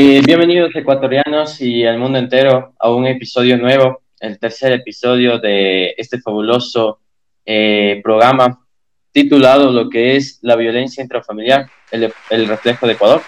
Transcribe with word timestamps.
Eh, 0.00 0.22
bienvenidos 0.24 0.70
ecuatorianos 0.76 1.60
y 1.60 1.84
al 1.84 1.98
mundo 1.98 2.20
entero 2.20 2.72
a 2.78 2.88
un 2.88 3.04
episodio 3.04 3.58
nuevo, 3.58 4.02
el 4.20 4.38
tercer 4.38 4.70
episodio 4.70 5.40
de 5.40 5.92
este 5.98 6.20
fabuloso 6.20 7.00
eh, 7.44 8.00
programa 8.04 8.64
titulado 9.10 9.72
lo 9.72 9.90
que 9.90 10.14
es 10.14 10.38
la 10.42 10.54
violencia 10.54 11.02
intrafamiliar, 11.02 11.68
el, 11.90 12.46
reflejo 12.46 12.86
de 12.86 12.92
Ecuador. 12.92 13.22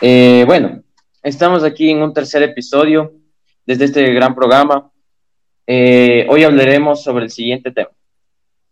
Eh, 0.00 0.42
bueno, 0.44 0.82
estamos 1.22 1.62
aquí 1.62 1.88
en 1.88 2.02
un 2.02 2.12
tercer 2.12 2.42
episodio 2.42 3.12
desde 3.64 3.84
este 3.84 4.12
gran 4.12 4.34
programa. 4.34 4.90
hoy 5.68 6.42
hablaremos 6.42 7.04
sobre 7.04 7.26
el 7.26 7.30
siguiente 7.30 7.70
tema. 7.70 7.90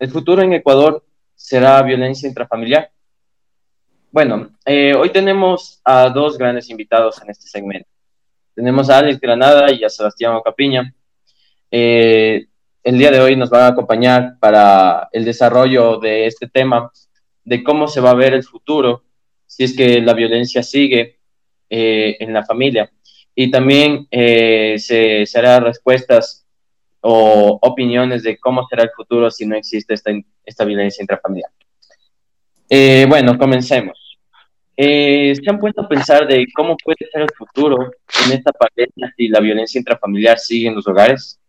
¿El 0.01 0.11
futuro 0.11 0.43
en 0.43 0.53
Ecuador 0.53 1.05
será 1.37 1.81
violencia 1.83 2.29
intrafamiliar? 2.29 2.91
Bueno, 4.17 4.49
eh, 4.65 4.95
hoy 4.95 5.11
tenemos 5.11 5.79
a 5.85 6.09
dos 6.09 6.39
grandes 6.39 6.71
invitados 6.71 7.21
en 7.23 7.29
este 7.29 7.49
segmento. 7.49 7.87
Tenemos 8.55 8.89
a 8.89 9.01
Alex 9.01 9.21
Granada 9.21 9.71
y 9.71 9.85
a 9.85 9.91
Sebastián 9.91 10.33
Ocapiña. 10.37 10.95
Eh, 11.71 12.47
el 12.83 12.97
día 12.97 13.11
de 13.11 13.21
hoy 13.21 13.37
nos 13.37 13.51
van 13.51 13.65
a 13.65 13.67
acompañar 13.67 14.39
para 14.41 15.11
el 15.13 15.27
desarrollo 15.27 15.99
de 15.99 16.25
este 16.27 16.49
tema, 16.49 16.91
de 17.45 17.63
cómo 17.63 17.89
se 17.89 18.01
va 18.01 18.13
a 18.13 18.15
ver 18.15 18.33
el 18.33 18.43
futuro, 18.43 19.05
si 19.47 19.65
es 19.65 19.77
que 19.77 20.01
la 20.01 20.15
violencia 20.15 20.63
sigue 20.63 21.19
eh, 21.69 22.17
en 22.19 22.33
la 22.33 22.43
familia. 22.43 22.91
Y 23.35 23.51
también 23.51 24.09
se, 24.11 25.27
se 25.27 25.61
respuestas 25.61 26.47
o 27.03 27.59
opiniones 27.61 28.23
de 28.23 28.39
cómo 28.39 28.67
será 28.67 28.85
el 28.85 28.91
futuro 28.97 29.31
si 29.31 29.45
no 29.45 29.57
existe 29.57 29.93
esta, 29.93 30.11
esta 30.43 30.65
violencia 30.65 31.03
intrafamiliar. 31.03 31.51
bueno, 33.11 33.37
comencemos. 33.37 34.06
Eh, 34.79 35.35
¿Se 35.35 35.51
han 35.51 35.59
puesto 35.59 35.81
a 35.81 35.89
pensar 35.89 36.27
de 36.27 36.47
cómo 36.55 36.77
puede 36.77 37.09
ser 37.11 37.23
el 37.23 37.31
futuro 37.35 37.91
en 38.27 38.33
esta 38.33 38.53
pandemia 38.53 39.15
si 39.17 39.29
la 39.29 39.41
violencia 39.41 39.79
intrafamiliar 39.79 40.39
sigue 40.39 40.69
en 40.69 40.75
los 40.75 40.87
hogares? 40.87 41.41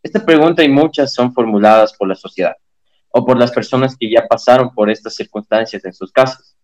Esta 0.00 0.24
pregunta 0.24 0.62
y 0.62 0.68
muchas 0.68 1.12
son 1.12 1.34
formuladas 1.34 1.92
por 1.94 2.06
la 2.06 2.14
sociedad 2.14 2.54
o 3.10 3.26
por 3.26 3.36
las 3.36 3.50
personas 3.50 3.96
que 3.96 4.08
ya 4.08 4.24
pasaron 4.28 4.72
por 4.72 4.88
estas 4.88 5.16
circunstancias 5.16 5.84
en 5.84 5.92
sus 5.92 6.12
casas. 6.12 6.56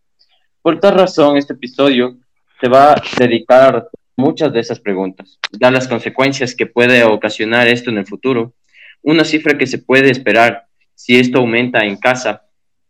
Por 0.62 0.78
tal 0.78 0.94
razón, 0.94 1.36
este 1.36 1.55
episodio 1.55 2.19
se 2.61 2.69
va 2.69 2.92
a 2.92 3.03
dedicar 3.19 3.77
a 3.77 3.88
muchas 4.16 4.53
de 4.53 4.61
esas 4.61 4.78
preguntas, 4.78 5.41
dar 5.50 5.72
las 5.72 5.88
consecuencias 5.88 6.55
que 6.55 6.66
puede 6.66 7.03
ocasionar 7.03 7.66
esto 7.66 7.91
en 7.91 7.98
el 7.98 8.06
futuro, 8.06 8.55
una 9.03 9.25
cifra 9.25 9.59
que 9.59 9.66
se 9.66 9.78
puede 9.78 10.11
esperar 10.11 10.66
si 10.94 11.19
esto 11.19 11.38
aumenta 11.38 11.81
en 11.81 11.97
casa 11.97 12.44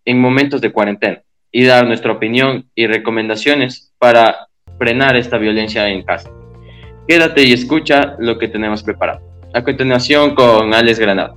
en 0.04 0.20
momentos 0.20 0.60
de 0.60 0.70
cuarentena 0.70 1.24
y 1.56 1.64
dar 1.64 1.86
nuestra 1.86 2.10
opinión 2.10 2.68
y 2.74 2.88
recomendaciones 2.88 3.92
para 3.98 4.48
frenar 4.76 5.14
esta 5.14 5.38
violencia 5.38 5.88
en 5.88 6.02
casa. 6.02 6.28
Quédate 7.06 7.44
y 7.44 7.52
escucha 7.52 8.16
lo 8.18 8.38
que 8.38 8.48
tenemos 8.48 8.82
preparado. 8.82 9.20
A 9.54 9.62
continuación 9.62 10.34
con 10.34 10.74
Alex 10.74 10.98
Granada. 10.98 11.36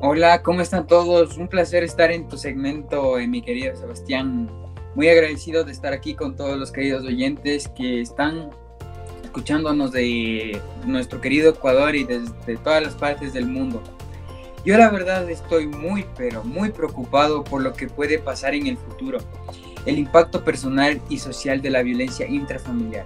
Hola, 0.00 0.42
¿cómo 0.42 0.60
están 0.60 0.88
todos? 0.88 1.38
Un 1.38 1.46
placer 1.46 1.84
estar 1.84 2.10
en 2.10 2.26
tu 2.26 2.36
segmento, 2.36 3.16
eh, 3.16 3.28
mi 3.28 3.42
querido 3.42 3.76
Sebastián. 3.76 4.50
Muy 4.96 5.08
agradecido 5.08 5.62
de 5.62 5.70
estar 5.70 5.92
aquí 5.92 6.14
con 6.14 6.34
todos 6.34 6.58
los 6.58 6.72
queridos 6.72 7.04
oyentes 7.04 7.68
que 7.68 8.00
están 8.00 8.50
escuchándonos 9.22 9.92
de 9.92 10.60
nuestro 10.84 11.20
querido 11.20 11.50
Ecuador 11.50 11.94
y 11.94 12.02
desde 12.02 12.56
todas 12.56 12.82
las 12.82 12.94
partes 12.96 13.32
del 13.32 13.46
mundo. 13.46 13.80
Yo 14.64 14.78
la 14.78 14.88
verdad 14.88 15.28
estoy 15.30 15.66
muy, 15.66 16.06
pero 16.16 16.42
muy 16.42 16.70
preocupado 16.70 17.44
por 17.44 17.62
lo 17.62 17.74
que 17.74 17.86
puede 17.86 18.18
pasar 18.18 18.54
en 18.54 18.66
el 18.66 18.78
futuro, 18.78 19.18
el 19.84 19.98
impacto 19.98 20.42
personal 20.42 21.02
y 21.10 21.18
social 21.18 21.60
de 21.60 21.68
la 21.68 21.82
violencia 21.82 22.26
intrafamiliar. 22.26 23.04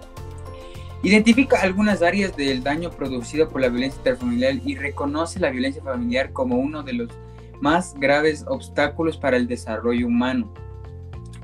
Identifica 1.02 1.60
algunas 1.60 2.00
áreas 2.02 2.36
del 2.36 2.62
daño 2.62 2.90
producido 2.90 3.48
por 3.48 3.60
la 3.60 3.68
violencia 3.70 3.98
intrafamiliar 3.98 4.54
y 4.64 4.76
reconoce 4.76 5.40
la 5.40 5.50
violencia 5.50 5.82
familiar 5.82 6.32
como 6.32 6.56
uno 6.56 6.84
de 6.84 6.92
los 6.92 7.08
más 7.60 7.94
graves 7.98 8.44
obstáculos 8.46 9.16
para 9.16 9.36
el 9.36 9.48
desarrollo 9.48 10.06
humano, 10.06 10.54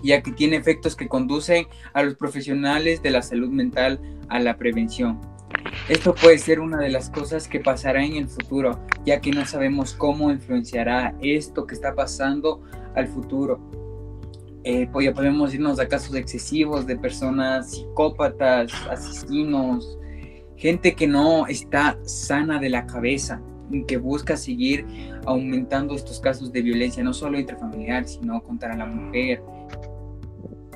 ya 0.00 0.22
que 0.22 0.30
tiene 0.30 0.54
efectos 0.54 0.94
que 0.94 1.08
conducen 1.08 1.66
a 1.92 2.04
los 2.04 2.14
profesionales 2.14 3.02
de 3.02 3.10
la 3.10 3.22
salud 3.22 3.48
mental 3.48 4.00
a 4.28 4.38
la 4.38 4.56
prevención 4.56 5.33
esto 5.88 6.14
puede 6.14 6.38
ser 6.38 6.60
una 6.60 6.78
de 6.78 6.88
las 6.88 7.10
cosas 7.10 7.46
que 7.48 7.60
pasará 7.60 8.04
en 8.04 8.16
el 8.16 8.28
futuro, 8.28 8.78
ya 9.04 9.20
que 9.20 9.30
no 9.30 9.44
sabemos 9.44 9.94
cómo 9.94 10.30
influenciará 10.30 11.14
esto 11.20 11.66
que 11.66 11.74
está 11.74 11.94
pasando 11.94 12.62
al 12.94 13.08
futuro. 13.08 13.60
Eh, 14.64 14.88
pues 14.90 15.04
ya 15.04 15.12
podemos 15.12 15.52
irnos 15.52 15.78
a 15.78 15.86
casos 15.86 16.14
excesivos 16.16 16.86
de 16.86 16.96
personas 16.96 17.72
psicópatas, 17.72 18.72
asesinos, 18.90 19.98
gente 20.56 20.94
que 20.94 21.06
no 21.06 21.46
está 21.46 21.98
sana 22.04 22.58
de 22.58 22.70
la 22.70 22.86
cabeza, 22.86 23.42
que 23.86 23.98
busca 23.98 24.36
seguir 24.36 24.86
aumentando 25.26 25.94
estos 25.94 26.18
casos 26.20 26.50
de 26.50 26.62
violencia, 26.62 27.02
no 27.04 27.12
solo 27.12 27.38
intrafamiliar, 27.38 28.06
sino 28.06 28.42
contra 28.42 28.74
la 28.74 28.86
mujer, 28.86 29.42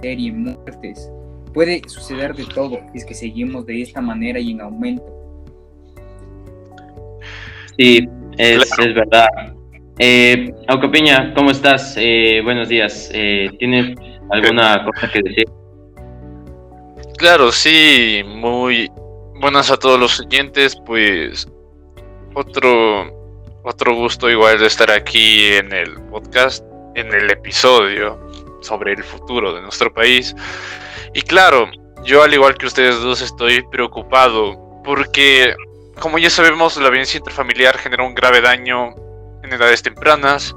y 0.03 0.31
muertes. 0.31 1.11
Puede 1.53 1.83
suceder 1.89 2.35
de 2.35 2.45
todo 2.45 2.79
si 2.93 2.99
es 2.99 3.05
que 3.05 3.15
seguimos 3.15 3.67
de 3.67 3.83
esta 3.83 4.01
manera 4.01 4.39
y 4.39 4.53
en 4.53 4.61
aumento. 4.61 5.05
Sí, 7.77 8.09
es, 8.37 8.79
es 8.79 8.95
verdad. 8.95 9.29
Eh, 9.99 10.55
Piña, 10.93 11.33
¿cómo 11.35 11.51
estás? 11.51 11.95
Eh, 11.99 12.41
buenos 12.45 12.69
días. 12.69 13.11
Eh, 13.13 13.51
¿Tienes 13.59 13.97
alguna 14.31 14.85
cosa 14.85 15.11
que 15.11 15.21
decir? 15.23 15.45
Claro, 17.17 17.51
sí, 17.51 18.23
muy 18.27 18.91
buenas 19.41 19.71
a 19.71 19.77
todos 19.77 19.99
los 19.99 20.21
oyentes, 20.21 20.77
pues 20.87 21.49
otro 22.35 23.19
otro 23.65 23.95
gusto 23.95 24.31
igual 24.31 24.59
de 24.59 24.67
estar 24.67 24.91
aquí 24.91 25.47
en 25.47 25.73
el 25.73 25.95
podcast, 26.11 26.65
en 26.95 27.13
el 27.13 27.31
episodio 27.31 28.19
sobre 28.63 28.93
el 28.93 29.05
futuro 29.05 29.53
de 29.53 29.61
nuestro 29.63 29.93
país. 29.93 30.35
Y 31.15 31.23
claro, 31.23 31.71
yo 32.05 32.23
al 32.23 32.33
igual 32.33 32.57
que 32.57 32.67
ustedes 32.67 33.01
dos 33.01 33.21
estoy 33.21 33.63
preocupado 33.71 34.81
porque, 34.85 35.55
como 36.01 36.19
ya 36.19 36.31
sabemos, 36.31 36.77
la 36.77 36.89
violencia 36.89 37.19
intrafamiliar 37.19 37.77
genera 37.79 38.05
un 38.05 38.15
grave 38.15 38.41
daño 38.41 38.95
en 39.43 39.53
edades 39.53 39.83
tempranas, 39.83 40.55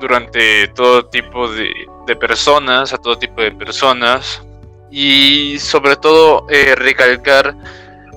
durante 0.00 0.68
todo 0.68 1.06
tipo 1.06 1.48
de, 1.48 2.16
personas, 2.16 2.92
a 2.92 2.98
todo 2.98 3.18
tipo 3.18 3.40
de 3.40 3.52
personas, 3.52 4.42
y 4.90 5.58
sobre 5.58 5.96
todo 5.96 6.46
eh, 6.50 6.74
recalcar 6.74 7.54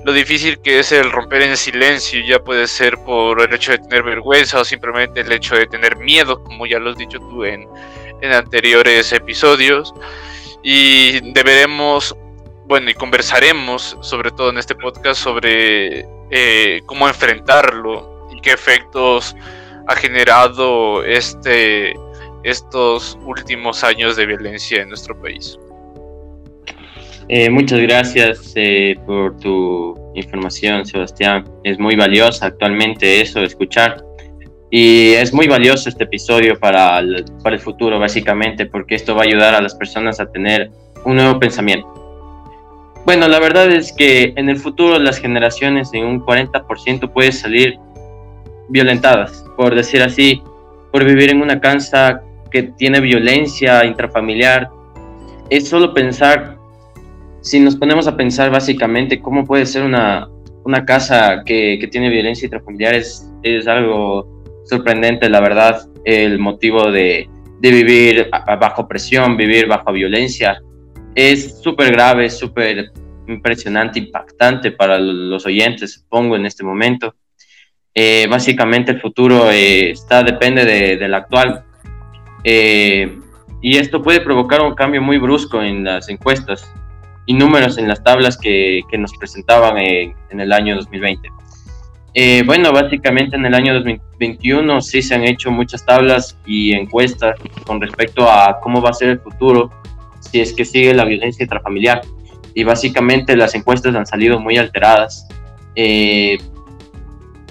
lo 0.06 0.14
difícil 0.14 0.60
que 0.62 0.80
es 0.80 0.92
el 0.92 1.12
romper 1.12 1.42
en 1.42 1.58
silencio, 1.58 2.22
ya 2.26 2.40
puede 2.40 2.68
ser 2.68 2.98
por 3.00 3.42
el 3.42 3.54
hecho 3.54 3.72
de 3.72 3.80
tener 3.80 4.04
vergüenza 4.04 4.60
o 4.60 4.66
simplemente 4.66 5.22
el 5.22 5.32
hecho 5.32 5.56
de 5.56 5.66
tener 5.66 5.98
miedo, 5.98 6.44
como 6.44 6.66
ya 6.66 6.80
lo 6.80 6.92
has 6.92 6.98
dicho 6.98 7.20
tú 7.20 7.44
en, 7.44 7.68
en 8.22 8.34
anteriores 8.34 9.12
episodios 9.14 9.94
y 10.64 11.32
deberemos, 11.34 12.16
bueno, 12.66 12.90
y 12.90 12.94
conversaremos 12.94 13.98
sobre 14.02 14.32
todo 14.32 14.50
en 14.50 14.58
este 14.58 14.76
podcast 14.76 15.22
sobre 15.22 16.06
eh, 16.32 16.82
cómo 16.86 17.08
enfrentarlo 17.08 18.28
y 18.36 18.42
qué 18.42 18.52
efectos 18.52 19.36
ha 19.88 19.96
generado 19.96 21.04
este, 21.04 21.94
estos 22.44 23.18
últimos 23.26 23.84
años 23.84 24.16
de 24.16 24.26
violencia 24.26 24.82
en 24.82 24.90
nuestro 24.90 25.20
país. 25.22 25.58
Eh, 27.30 27.50
muchas 27.50 27.82
gracias 27.82 28.54
eh, 28.56 28.96
por 29.06 29.38
tu 29.38 29.96
información, 30.16 30.86
Sebastián. 30.86 31.44
Es 31.64 31.78
muy 31.78 31.96
valiosa 31.96 32.48
actualmente 32.48 33.20
eso, 33.22 33.42
escuchar 33.42 34.07
y 34.70 35.14
es 35.14 35.34
muy 35.34 35.48
valioso 35.48 35.88
este 35.88 36.04
episodio 36.04 36.60
para 36.60 37.00
el, 37.00 37.26
para 37.42 37.56
el 37.56 37.62
futuro, 37.62 38.00
básicamente, 38.00 38.66
porque 38.66 38.96
esto 38.96 39.16
va 39.16 39.22
a 39.22 39.26
ayudar 39.26 39.56
a 39.56 39.62
las 39.62 39.76
personas 39.76 40.20
a 40.20 40.30
tener 40.30 40.72
un 41.06 41.16
nuevo 41.16 41.40
pensamiento. 41.40 41.88
Bueno, 43.06 43.30
la 43.30 43.40
verdad 43.40 43.72
es 43.72 43.94
que 43.94 44.34
en 44.36 44.50
el 44.50 44.58
futuro 44.58 45.00
las 45.00 45.18
generaciones 45.20 45.94
en 45.94 46.06
un 46.06 46.22
40% 46.22 47.14
pueden 47.14 47.32
salir 47.32 47.80
violentadas, 48.68 49.46
por 49.56 49.74
decir 49.74 50.02
así, 50.02 50.42
por 50.92 51.06
vivir 51.06 51.30
en 51.30 51.42
una 51.42 51.62
casa 51.62 52.22
que 52.52 52.64
tiene 52.64 53.00
violencia 53.00 53.86
intrafamiliar. 53.86 54.70
Es 55.50 55.70
solo 55.70 55.94
pensar, 55.94 56.58
si 57.40 57.62
nos 57.62 57.78
ponemos 57.78 58.08
a 58.08 58.18
pensar 58.18 58.52
básicamente 58.52 59.22
cómo 59.22 59.46
puede 59.46 59.66
ser 59.66 59.84
una, 59.84 60.28
una 60.66 60.84
casa 60.86 61.44
que, 61.46 61.78
que 61.80 61.88
tiene 61.88 62.10
violencia 62.10 62.46
intrafamiliar, 62.46 62.94
es, 62.94 63.32
es 63.44 63.68
algo 63.68 64.37
sorprendente, 64.68 65.30
la 65.30 65.40
verdad, 65.40 65.88
el 66.06 66.40
motivo 66.40 66.92
de, 66.92 67.30
vivir 67.60 68.30
bajo 68.60 68.88
presión, 68.88 69.38
vivir 69.38 69.68
bajo 69.68 69.92
violencia. 69.92 70.62
Es 71.16 71.60
súper 71.62 71.92
grave, 71.92 72.30
súper 72.30 72.92
impresionante, 73.28 74.00
impactante 74.00 74.72
para 74.72 75.00
los 75.00 75.46
oyentes, 75.46 75.94
supongo, 75.94 76.36
en 76.36 76.46
este 76.46 76.64
momento. 76.64 77.16
Eh, 77.94 78.28
básicamente 78.30 78.92
el 78.92 79.02
futuro 79.02 79.50
eh, 79.52 79.92
está, 79.92 80.24
depende 80.24 80.66
del 80.66 81.14
actual. 81.14 81.64
Eh, 82.44 83.20
y 83.62 83.78
esto 83.78 84.02
puede 84.02 84.22
provocar 84.22 84.62
un 84.62 84.76
cambio 84.76 85.02
muy 85.02 85.18
brusco 85.18 85.62
en 85.62 85.84
las 85.84 86.08
encuestas 86.10 86.72
y 87.26 87.34
números 87.34 87.78
en 87.78 87.88
las 87.88 88.04
tablas 88.04 88.38
que, 88.38 88.82
que 88.90 88.98
nos 88.98 89.12
presentaban 89.18 89.78
en, 89.78 90.16
en, 90.30 90.40
el 90.40 90.54
año 90.54 90.76
2020. 90.76 91.30
Eh, 92.20 92.42
bueno, 92.48 92.72
básicamente 92.72 93.36
en 93.36 93.46
el 93.46 93.54
año 93.54 93.76
2021 93.76 94.82
sí 94.82 95.04
se 95.04 95.14
han 95.14 95.24
hecho 95.24 95.52
muchas 95.52 95.86
tablas 95.86 96.36
y 96.48 96.74
encuestas 96.74 97.36
con 97.64 97.80
respecto 97.80 98.28
a 98.28 98.60
cómo 98.60 98.82
va 98.82 98.90
a 98.90 98.94
ser 98.94 99.10
el 99.10 99.20
futuro 99.20 99.70
si 100.20 100.42
es 100.42 100.52
que 100.52 100.66
sigue 100.66 100.96
la 100.96 101.06
violencia 101.06 101.44
intrafamiliar. 101.44 102.02
Y 102.56 102.64
básicamente 102.64 103.38
las 103.38 103.54
encuestas 103.54 103.94
han 103.94 104.08
salido 104.08 104.40
muy 104.40 104.58
alteradas, 104.58 105.28
eh, 105.76 106.40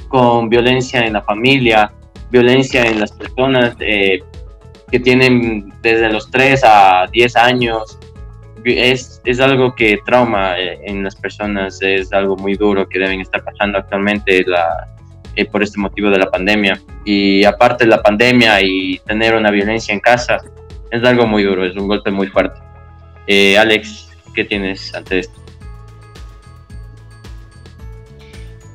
con 0.09 0.49
violencia 0.49 1.07
en 1.07 1.13
la 1.13 1.23
familia, 1.23 1.93
violencia 2.33 2.87
en 2.87 2.99
las 2.99 3.13
personas 3.13 3.77
eh, 3.79 4.19
que 4.91 4.99
tienen 4.99 5.73
desde 5.81 6.11
los 6.11 6.29
3 6.29 6.65
a 6.65 7.07
10 7.13 7.37
años. 7.37 8.01
Es, 8.69 9.21
es 9.25 9.39
algo 9.39 9.77
que 9.77 10.01
trauma 10.05 10.59
eh, 10.59 10.81
en 10.85 11.05
las 11.05 11.15
personas, 11.15 11.81
es 11.83 12.13
algo 12.13 12.37
muy 12.37 12.55
duro 12.55 12.89
que 12.89 12.99
deben 12.99 13.21
estar 13.21 13.45
pasando 13.45 13.79
actualmente 13.79 14.43
la, 14.45 14.89
eh, 15.37 15.45
por 15.45 15.63
este 15.63 15.79
motivo 15.79 16.11
de 16.11 16.19
la 16.19 16.29
pandemia. 16.31 16.81
Y 17.05 17.45
aparte 17.45 17.85
de 17.85 17.91
la 17.91 18.03
pandemia 18.03 18.61
y 18.63 18.99
tener 19.07 19.37
una 19.37 19.53
violencia 19.53 19.95
en 19.95 20.01
casa, 20.01 20.39
es 20.91 21.05
algo 21.05 21.27
muy 21.27 21.45
duro, 21.45 21.65
es 21.65 21.77
un 21.77 21.87
golpe 21.87 22.11
muy 22.11 22.27
fuerte. 22.27 22.61
Eh, 23.29 23.57
Alex, 23.57 24.11
¿qué 24.35 24.45
tienes 24.45 24.93
ante 24.95 25.21
esto? 25.21 25.41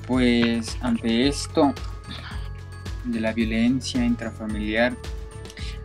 Pues 0.07 0.77
ante 0.81 1.27
esto 1.27 1.73
de 3.03 3.19
la 3.19 3.33
violencia 3.33 4.05
intrafamiliar, 4.05 4.95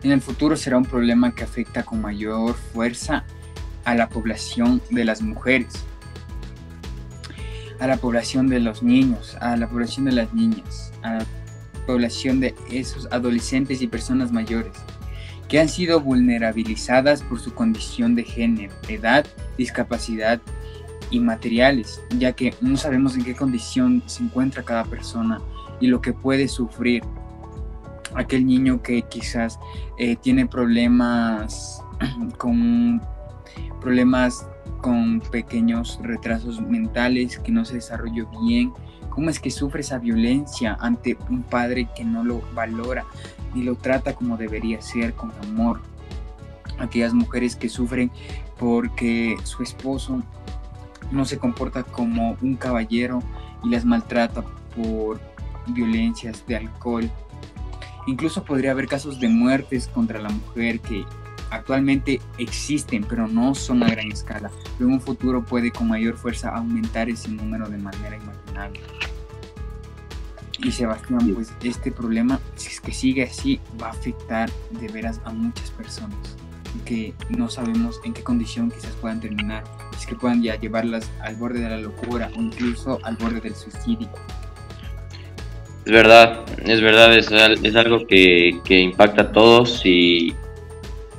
en 0.01 0.11
el 0.11 0.21
futuro 0.21 0.55
será 0.55 0.77
un 0.77 0.85
problema 0.85 1.35
que 1.35 1.43
afecta 1.43 1.83
con 1.83 2.01
mayor 2.01 2.55
fuerza 2.55 3.25
a 3.87 3.95
la 3.95 4.09
población 4.09 4.81
de 4.89 5.05
las 5.05 5.21
mujeres, 5.21 5.85
a 7.79 7.87
la 7.87 7.95
población 7.95 8.49
de 8.49 8.59
los 8.59 8.83
niños, 8.83 9.37
a 9.39 9.55
la 9.55 9.69
población 9.69 10.03
de 10.03 10.11
las 10.11 10.33
niñas, 10.33 10.91
a 11.03 11.13
la 11.19 11.25
población 11.85 12.41
de 12.41 12.53
esos 12.69 13.07
adolescentes 13.11 13.81
y 13.81 13.87
personas 13.87 14.33
mayores 14.33 14.73
que 15.47 15.61
han 15.61 15.69
sido 15.69 16.01
vulnerabilizadas 16.01 17.23
por 17.23 17.39
su 17.39 17.53
condición 17.53 18.13
de 18.13 18.25
género, 18.25 18.73
edad, 18.89 19.25
discapacidad 19.57 20.41
y 21.09 21.21
materiales, 21.21 22.01
ya 22.17 22.33
que 22.33 22.53
no 22.59 22.75
sabemos 22.75 23.15
en 23.15 23.23
qué 23.23 23.35
condición 23.35 24.03
se 24.05 24.21
encuentra 24.21 24.63
cada 24.63 24.83
persona 24.83 25.39
y 25.79 25.87
lo 25.87 26.01
que 26.01 26.11
puede 26.11 26.49
sufrir 26.49 27.03
aquel 28.15 28.45
niño 28.45 28.81
que 28.81 29.03
quizás 29.03 29.57
eh, 29.97 30.17
tiene 30.17 30.45
problemas 30.45 31.81
con 32.37 33.01
problemas 33.81 34.47
con 34.81 35.21
pequeños 35.21 35.99
retrasos 36.01 36.61
mentales, 36.61 37.39
que 37.39 37.51
no 37.51 37.65
se 37.65 37.75
desarrolló 37.75 38.27
bien, 38.41 38.73
cómo 39.09 39.29
es 39.29 39.39
que 39.39 39.51
sufre 39.51 39.81
esa 39.81 39.97
violencia 39.97 40.77
ante 40.79 41.17
un 41.29 41.43
padre 41.43 41.87
que 41.95 42.05
no 42.05 42.23
lo 42.23 42.41
valora 42.53 43.05
ni 43.53 43.63
lo 43.63 43.75
trata 43.75 44.13
como 44.13 44.37
debería 44.37 44.81
ser, 44.81 45.13
con 45.13 45.31
amor. 45.43 45.81
Aquellas 46.79 47.13
mujeres 47.13 47.55
que 47.55 47.69
sufren 47.69 48.11
porque 48.59 49.35
su 49.43 49.63
esposo 49.63 50.21
no 51.11 51.25
se 51.25 51.39
comporta 51.39 51.83
como 51.83 52.37
un 52.41 52.55
caballero 52.55 53.23
y 53.63 53.69
las 53.69 53.85
maltrata 53.85 54.43
por 54.75 55.19
violencias 55.67 56.45
de 56.45 56.57
alcohol, 56.57 57.09
Incluso 58.07 58.45
podría 58.45 58.71
haber 58.71 58.87
casos 58.87 59.19
de 59.19 59.27
muertes 59.27 59.89
contra 59.89 60.19
la 60.19 60.29
mujer 60.29 60.79
que 60.79 61.03
actualmente 61.49 62.21
existen, 62.37 63.03
pero 63.03 63.27
no 63.27 63.55
son 63.55 63.83
a 63.83 63.87
gran 63.87 64.11
escala. 64.11 64.51
Pero 64.77 64.89
en 64.89 64.95
un 64.95 65.01
futuro 65.01 65.43
puede 65.43 65.71
con 65.71 65.87
mayor 65.87 66.17
fuerza 66.17 66.49
aumentar 66.49 67.09
ese 67.09 67.29
número 67.29 67.67
de 67.67 67.77
manera 67.77 68.17
imaginable. 68.17 68.81
Y 70.59 70.71
Sebastián, 70.71 71.33
pues 71.33 71.53
este 71.61 71.91
problema, 71.91 72.39
si 72.55 72.69
es 72.69 72.81
que 72.81 72.91
sigue 72.91 73.23
así, 73.23 73.59
va 73.81 73.87
a 73.87 73.91
afectar 73.91 74.49
de 74.71 74.87
veras 74.87 75.21
a 75.23 75.31
muchas 75.31 75.69
personas 75.71 76.35
que 76.85 77.13
no 77.29 77.49
sabemos 77.49 77.99
en 78.03 78.13
qué 78.13 78.23
condición 78.23 78.71
quizás 78.71 78.91
puedan 79.01 79.19
terminar, 79.19 79.63
es 79.97 80.05
que 80.05 80.15
puedan 80.15 80.41
ya 80.41 80.59
llevarlas 80.59 81.09
al 81.21 81.35
borde 81.35 81.59
de 81.59 81.69
la 81.69 81.77
locura 81.77 82.29
o 82.37 82.41
incluso 82.41 82.99
al 83.03 83.15
borde 83.15 83.41
del 83.41 83.55
suicidio. 83.55 84.09
Es 85.85 85.91
verdad, 85.91 86.43
es 86.65 86.81
verdad, 86.81 87.17
es, 87.17 87.31
es 87.63 87.75
algo 87.75 88.05
que, 88.07 88.59
que, 88.65 88.79
impacta 88.79 89.21
a 89.23 89.31
todos 89.31 89.85
y, 89.85 90.35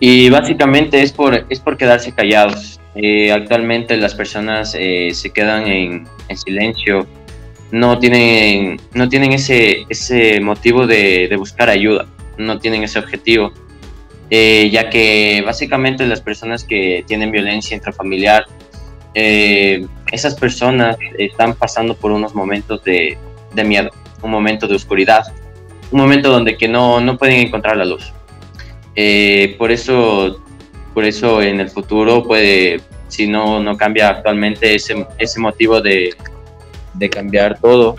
y, 0.01 0.31
básicamente 0.31 1.03
es 1.03 1.13
por, 1.13 1.47
es 1.49 1.61
por 1.61 1.77
quedarse 1.77 2.13
callados. 2.13 2.81
Eh, 2.95 3.31
actualmente 3.31 3.97
las 3.97 4.15
personas 4.15 4.75
eh, 4.79 5.11
se 5.13 5.31
quedan 5.31 5.67
en, 5.67 6.09
en, 6.29 6.37
silencio, 6.37 7.07
no 7.71 7.99
tienen, 7.99 8.81
no 8.95 9.09
tienen 9.09 9.33
ese, 9.33 9.85
ese 9.89 10.41
motivo 10.41 10.87
de, 10.87 11.29
de 11.29 11.37
buscar 11.37 11.69
ayuda, 11.69 12.07
no 12.39 12.59
tienen 12.59 12.83
ese 12.83 12.99
objetivo, 12.99 13.53
eh, 14.31 14.69
ya 14.73 14.91
que 14.91 15.43
básicamente 15.45 16.07
las 16.07 16.21
personas 16.21 16.65
que 16.65 17.05
tienen 17.07 17.31
violencia 17.31 17.77
intrafamiliar, 17.77 18.47
esas 20.13 20.37
personas 20.37 20.97
están 21.19 21.55
pasando 21.55 21.97
por 21.97 22.13
unos 22.13 22.37
momentos 22.37 22.85
de, 22.85 23.19
de 23.53 23.65
miedo 23.65 23.91
un 24.23 24.31
momento 24.31 24.67
de 24.67 24.75
oscuridad, 24.75 25.25
un 25.91 26.01
momento 26.01 26.31
donde 26.31 26.57
que 26.57 26.69
no, 26.69 27.01
no 27.01 27.17
pueden 27.17 27.47
encontrar 27.47 27.77
la 27.77 27.85
luz. 27.85 28.13
Eh, 29.01 29.55
por, 29.57 29.71
eso, 29.71 30.43
por 30.93 31.05
eso 31.05 31.41
en 31.41 31.61
el 31.61 31.71
futuro 31.71 32.25
puede, 32.25 32.81
si 33.07 33.29
no, 33.29 33.63
no 33.63 33.77
cambia 33.77 34.09
actualmente 34.09 34.75
ese, 34.75 35.07
ese 35.19 35.39
motivo 35.39 35.81
de, 35.81 36.17
de 36.95 37.09
cambiar 37.09 37.61
todo, 37.61 37.95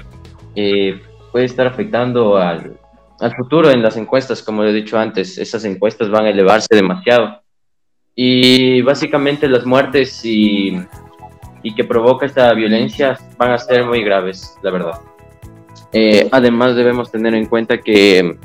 eh, 0.56 1.01
puede 1.31 1.46
estar 1.46 1.66
afectando 1.66 2.36
al, 2.36 2.78
al 3.22 3.34
futuro 3.34 3.72
en 3.72 3.81
las 3.81 3.96
encuestas, 3.96 4.44
como 4.44 4.62
lo 4.62 4.72
he 4.72 4.74
dicho 4.74 5.00
antes, 5.00 5.38
esas 5.38 5.63
encuestas 5.63 6.10
van 6.10 6.25
a 6.25 6.31
elevarse 6.31 6.75
demasiado. 6.75 7.44
Y 8.13 8.81
básicamente 8.81 9.48
las 9.48 9.65
muertes 9.65 10.25
y, 10.25 10.77
y 11.63 11.75
que 11.75 11.86
provoca 11.86 12.25
esta 12.25 12.53
violencia 12.53 13.18
van 13.38 13.53
a 13.53 13.58
ser 13.58 13.86
muy 13.86 14.03
graves, 14.03 14.58
la 14.62 14.72
verdad. 14.72 15.00
Eh, 15.94 16.27
además 16.29 16.75
debemos 16.75 17.10
tener 17.10 17.34
en 17.36 17.46
cuenta 17.46 17.77
que, 17.77 18.38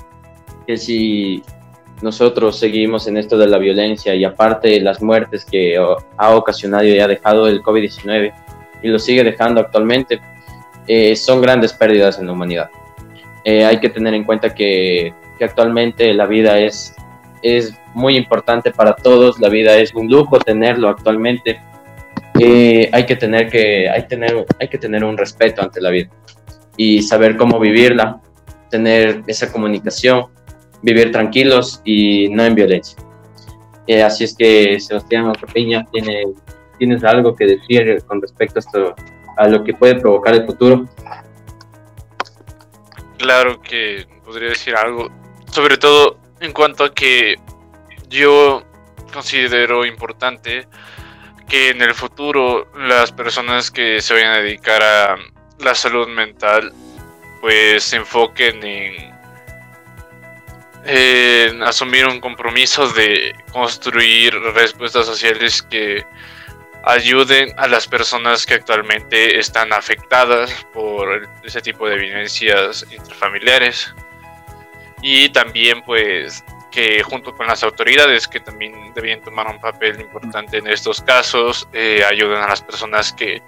que, 0.68 0.76
si 0.76 1.42
nosotros 2.04 2.58
seguimos 2.58 3.08
en 3.08 3.16
esto 3.16 3.38
de 3.38 3.46
la 3.46 3.56
violencia 3.56 4.14
y 4.14 4.24
aparte 4.24 4.78
las 4.78 5.00
muertes 5.00 5.42
que 5.42 5.74
ha 6.18 6.36
ocasionado 6.36 6.84
y 6.84 7.00
ha 7.00 7.08
dejado 7.08 7.48
el 7.48 7.62
COVID-19 7.62 8.30
y 8.82 8.88
lo 8.88 8.98
sigue 8.98 9.24
dejando 9.24 9.62
actualmente, 9.62 10.20
eh, 10.86 11.16
son 11.16 11.40
grandes 11.40 11.72
pérdidas 11.72 12.18
en 12.18 12.26
la 12.26 12.32
humanidad. 12.32 12.68
Eh, 13.42 13.64
hay 13.64 13.80
que 13.80 13.88
tener 13.88 14.12
en 14.12 14.24
cuenta 14.24 14.54
que, 14.54 15.14
que, 15.38 15.44
actualmente 15.46 16.12
la 16.12 16.26
vida 16.26 16.58
es, 16.58 16.94
es 17.40 17.72
muy 17.94 18.18
importante 18.18 18.70
para 18.70 18.94
todos, 18.94 19.40
la 19.40 19.48
vida 19.48 19.74
es 19.78 19.94
un 19.94 20.06
lujo 20.08 20.38
tenerlo 20.38 20.90
actualmente. 20.90 21.58
hay, 22.34 23.06
que 23.06 23.16
tener 23.16 23.48
que, 23.48 23.88
hay, 23.88 24.06
tener, 24.06 24.44
hay 24.60 24.68
que 24.68 24.76
tener 24.76 25.02
un 25.04 25.16
respeto 25.16 25.62
ante 25.62 25.80
la 25.80 25.88
vida 25.88 26.10
y 26.76 27.00
saber 27.00 27.38
cómo 27.38 27.58
vivirla, 27.58 28.20
tener 28.68 29.22
esa 29.26 29.50
comunicación, 29.50 30.26
vivir 30.84 31.10
tranquilos 31.10 31.80
y 31.84 32.28
no 32.28 32.44
en 32.44 32.54
violencia. 32.54 32.98
Eh, 33.86 34.02
así 34.02 34.24
es 34.24 34.36
que, 34.36 34.78
Sebastián 34.78 35.32
Piña, 35.52 35.86
¿tiene, 35.90 36.24
¿tienes 36.78 37.02
algo 37.04 37.34
que 37.34 37.46
decir 37.46 38.02
con 38.06 38.20
respecto 38.20 38.58
a, 38.58 38.60
esto, 38.60 38.94
a 39.38 39.48
lo 39.48 39.64
que 39.64 39.72
puede 39.72 39.94
provocar 39.96 40.34
el 40.34 40.44
futuro? 40.44 40.86
Claro 43.16 43.60
que 43.62 44.06
podría 44.24 44.50
decir 44.50 44.76
algo, 44.76 45.10
sobre 45.50 45.78
todo 45.78 46.18
en 46.40 46.52
cuanto 46.52 46.84
a 46.84 46.92
que 46.92 47.36
yo 48.10 48.62
considero 49.12 49.86
importante 49.86 50.66
que 51.48 51.70
en 51.70 51.80
el 51.80 51.94
futuro 51.94 52.68
las 52.76 53.10
personas 53.10 53.70
que 53.70 54.02
se 54.02 54.12
vayan 54.12 54.34
a 54.34 54.38
dedicar 54.38 54.82
a 54.82 55.16
la 55.60 55.74
salud 55.74 56.08
mental 56.08 56.72
pues 57.40 57.84
se 57.84 57.96
enfoquen 57.96 58.62
en, 58.64 59.13
en 60.84 61.62
asumir 61.62 62.06
un 62.06 62.20
compromiso 62.20 62.88
de 62.88 63.34
construir 63.52 64.34
respuestas 64.54 65.06
sociales 65.06 65.62
que 65.62 66.04
ayuden 66.84 67.52
a 67.56 67.66
las 67.66 67.86
personas 67.86 68.44
que 68.44 68.54
actualmente 68.54 69.38
están 69.38 69.72
afectadas 69.72 70.66
por 70.72 71.28
ese 71.42 71.62
tipo 71.62 71.88
de 71.88 71.96
violencias 71.96 72.84
intrafamiliares 72.90 73.94
y 75.00 75.30
también 75.30 75.82
pues 75.82 76.44
que 76.74 77.04
junto 77.04 77.32
con 77.32 77.46
las 77.46 77.62
autoridades 77.62 78.26
que 78.26 78.40
también 78.40 78.92
debían 78.94 79.20
tomar 79.20 79.46
un 79.46 79.60
papel 79.60 80.00
importante 80.00 80.58
en 80.58 80.66
estos 80.66 81.00
casos, 81.00 81.68
eh, 81.72 82.04
ayuden 82.04 82.42
a 82.42 82.48
las 82.48 82.60
personas 82.60 83.12
que 83.12 83.40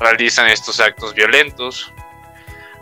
realizan 0.00 0.48
estos 0.48 0.80
actos 0.80 1.14
violentos. 1.14 1.94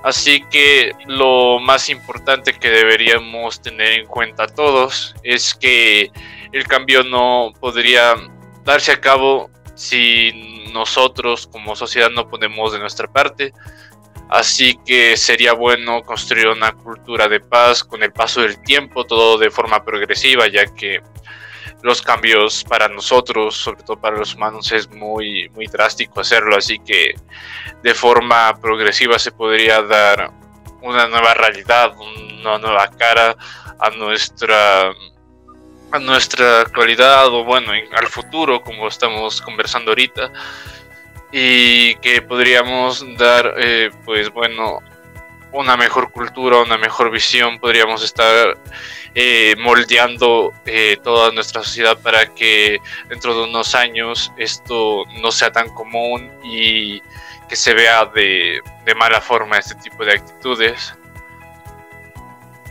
Así 0.02 0.42
que 0.50 0.92
lo 1.06 1.61
más 1.61 1.88
importante 1.88 2.54
que 2.54 2.71
deberíamos 2.71 3.62
tener 3.62 3.92
en 3.92 4.06
cuenta 4.06 4.49
todos 4.49 5.14
es 5.23 5.54
que 5.54 6.11
el 6.52 6.66
cambio 6.66 7.04
no 7.04 7.52
podría 7.61 8.16
darse 8.64 8.92
a 8.92 9.00
cabo 9.00 9.49
si 9.75 10.66
nosotros 10.73 11.47
como 11.47 11.76
sociedad 11.76 12.11
no 12.11 12.28
ponemos 12.28 12.73
de 12.73 12.80
nuestra 12.80 13.06
parte. 13.06 13.52
Así 14.28 14.78
que 14.85 15.16
sería 15.16 15.52
bueno 15.52 16.02
construir 16.02 16.49
una 16.49 16.73
cultura 16.73 17.28
de 17.28 17.40
paz 17.40 17.85
con 17.85 18.02
el 18.02 18.12
paso 18.12 18.40
del 18.40 18.61
tiempo, 18.62 19.04
todo 19.04 19.38
de 19.38 19.50
forma 19.50 19.85
progresiva, 19.85 20.49
ya 20.49 20.66
que 20.66 21.00
los 21.83 22.01
cambios 22.01 22.65
para 22.65 22.89
nosotros, 22.89 23.57
sobre 23.57 23.83
todo 23.83 24.01
para 24.01 24.17
los 24.17 24.35
humanos, 24.35 24.71
es 24.73 24.89
muy, 24.91 25.49
muy 25.51 25.67
drástico 25.67 26.21
hacerlo. 26.21 26.57
Así 26.57 26.79
que 26.79 27.15
de 27.83 27.95
forma 27.95 28.59
progresiva 28.61 29.19
se 29.19 29.33
podría 29.33 29.83
dar 29.83 30.31
una 30.81 31.07
nueva 31.09 31.35
realidad, 31.35 31.95
una 31.99 32.59
nueva 32.59 32.89
cara 32.91 33.37
a 33.79 33.91
nuestra 33.91 34.93
a 35.93 35.99
nuestra 35.99 36.62
actualidad 36.62 37.27
o 37.27 37.45
bueno 37.45 37.73
al 37.73 38.07
futuro 38.07 38.62
como 38.62 38.89
estamos 38.89 39.43
conversando 39.43 39.91
ahorita 39.91 40.33
y 41.31 41.95
que 41.97 42.23
podríamos 42.23 43.05
dar 43.19 43.55
eh, 43.59 43.91
pues 44.07 44.31
bueno 44.31 44.79
una 45.52 45.76
mejor 45.76 46.11
cultura 46.11 46.59
una 46.59 46.78
mejor 46.78 47.11
visión 47.11 47.59
podríamos 47.59 48.02
estar 48.02 48.56
eh, 49.14 49.54
moldeando 49.59 50.52
eh, 50.64 50.97
toda 51.04 51.30
nuestra 51.32 51.62
sociedad 51.62 51.99
para 52.00 52.32
que 52.35 52.80
dentro 53.11 53.35
de 53.35 53.44
unos 53.44 53.75
años 53.75 54.32
esto 54.38 55.04
no 55.21 55.30
sea 55.30 55.52
tan 55.52 55.68
común 55.75 56.30
y 56.42 57.02
que 57.47 57.56
se 57.56 57.75
vea 57.75 58.06
de, 58.06 58.62
de 58.87 58.94
mala 58.94 59.21
forma 59.21 59.59
este 59.59 59.75
tipo 59.75 60.02
de 60.02 60.12
actitudes. 60.14 60.94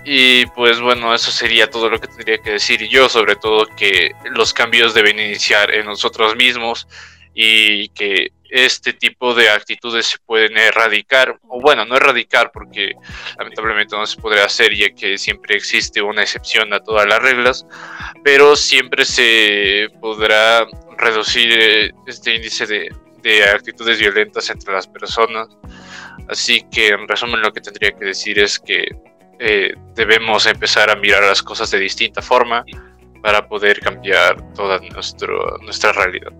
Y 0.04 0.48
pues 0.48 0.82
bueno, 0.82 1.14
eso 1.14 1.30
sería 1.30 1.70
todo 1.70 1.88
lo 1.88 2.00
que 2.00 2.08
tendría 2.08 2.40
que 2.40 2.54
decir 2.54 2.88
yo, 2.90 3.08
sobre 3.08 3.36
todo 3.36 3.68
que 3.78 4.16
los 4.32 4.52
cambios 4.52 4.96
deben 4.96 5.20
iniciar 5.20 5.72
en 5.72 5.86
nosotros 5.86 6.36
mismos 6.36 6.88
y 7.36 7.90
que 7.90 8.32
este 8.52 8.92
tipo 8.92 9.34
de 9.34 9.50
actitudes 9.50 10.06
se 10.06 10.18
pueden 10.20 10.58
erradicar, 10.58 11.40
o 11.48 11.62
bueno, 11.62 11.86
no 11.86 11.96
erradicar 11.96 12.52
porque 12.52 12.92
lamentablemente 13.40 13.96
no 13.96 14.06
se 14.06 14.20
podrá 14.20 14.46
hacer 14.46 14.76
ya 14.76 14.90
que 14.90 15.18
siempre 15.18 15.56
existe 15.56 16.02
una 16.02 16.22
excepción 16.22 16.74
a 16.74 16.82
todas 16.82 17.08
las 17.08 17.22
reglas, 17.22 17.66
pero 18.24 18.58
siempre 18.58 19.06
se 19.06 19.88
podrá 20.02 20.68
reducir 20.98 21.50
eh, 21.52 21.92
este 22.06 22.36
índice 22.36 22.68
de, 22.68 22.90
de 23.22 23.44
actitudes 23.46 24.00
violentas 24.00 24.50
entre 24.50 24.74
las 24.74 24.86
personas. 24.86 25.48
Así 26.28 26.66
que 26.72 26.90
en 26.90 27.08
resumen 27.08 27.42
lo 27.42 27.54
que 27.54 27.62
tendría 27.62 27.92
que 27.92 28.06
decir 28.06 28.38
es 28.38 28.60
que 28.60 28.86
eh, 29.40 29.74
debemos 29.96 30.46
empezar 30.46 30.90
a 30.90 30.96
mirar 30.96 31.24
las 31.24 31.42
cosas 31.42 31.72
de 31.72 31.80
distinta 31.80 32.22
forma 32.22 32.64
para 33.24 33.48
poder 33.48 33.80
cambiar 33.80 34.54
toda 34.54 34.80
nuestro, 34.80 35.58
nuestra 35.62 35.94
realidad. 35.94 36.32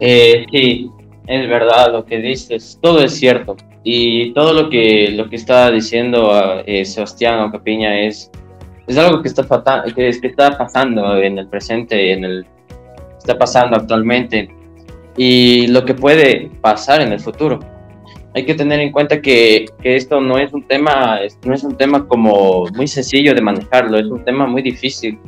Eh, 0.00 0.46
sí, 0.50 0.90
es 1.26 1.48
verdad 1.48 1.92
lo 1.92 2.04
que 2.04 2.18
dices, 2.18 2.78
todo 2.82 3.02
es 3.02 3.14
cierto. 3.14 3.56
Y 3.82 4.32
todo 4.32 4.54
lo 4.54 4.70
que, 4.70 5.10
lo 5.10 5.28
que 5.28 5.36
está 5.36 5.70
diciendo 5.70 6.62
eh, 6.66 6.84
Sebastián 6.84 7.40
Ocapiña 7.40 8.00
es, 8.00 8.30
es 8.86 8.96
algo 8.96 9.20
que 9.20 9.28
está, 9.28 9.44
que 9.94 10.08
está 10.08 10.56
pasando 10.56 11.18
en 11.18 11.38
el 11.38 11.48
presente, 11.48 12.12
en 12.12 12.24
el, 12.24 12.46
está 13.18 13.38
pasando 13.38 13.76
actualmente 13.76 14.48
y 15.16 15.66
lo 15.68 15.84
que 15.84 15.94
puede 15.94 16.50
pasar 16.60 17.02
en 17.02 17.12
el 17.12 17.20
futuro 17.20 17.60
hay 18.34 18.44
que 18.44 18.54
tener 18.54 18.80
en 18.80 18.90
cuenta 18.90 19.22
que, 19.22 19.66
que, 19.80 19.94
esto 19.94 20.20
no 20.20 20.38
es 20.38 20.52
un 20.52 20.66
tema, 20.66 21.20
no 21.44 21.54
es 21.54 21.62
un 21.62 21.76
tema 21.76 22.06
como 22.06 22.66
muy 22.74 22.88
sencillo 22.88 23.32
de 23.32 23.40
manejarlo, 23.40 23.96
es 23.96 24.06
un 24.06 24.24
tema 24.24 24.46
muy 24.46 24.60
difícil 24.60 25.18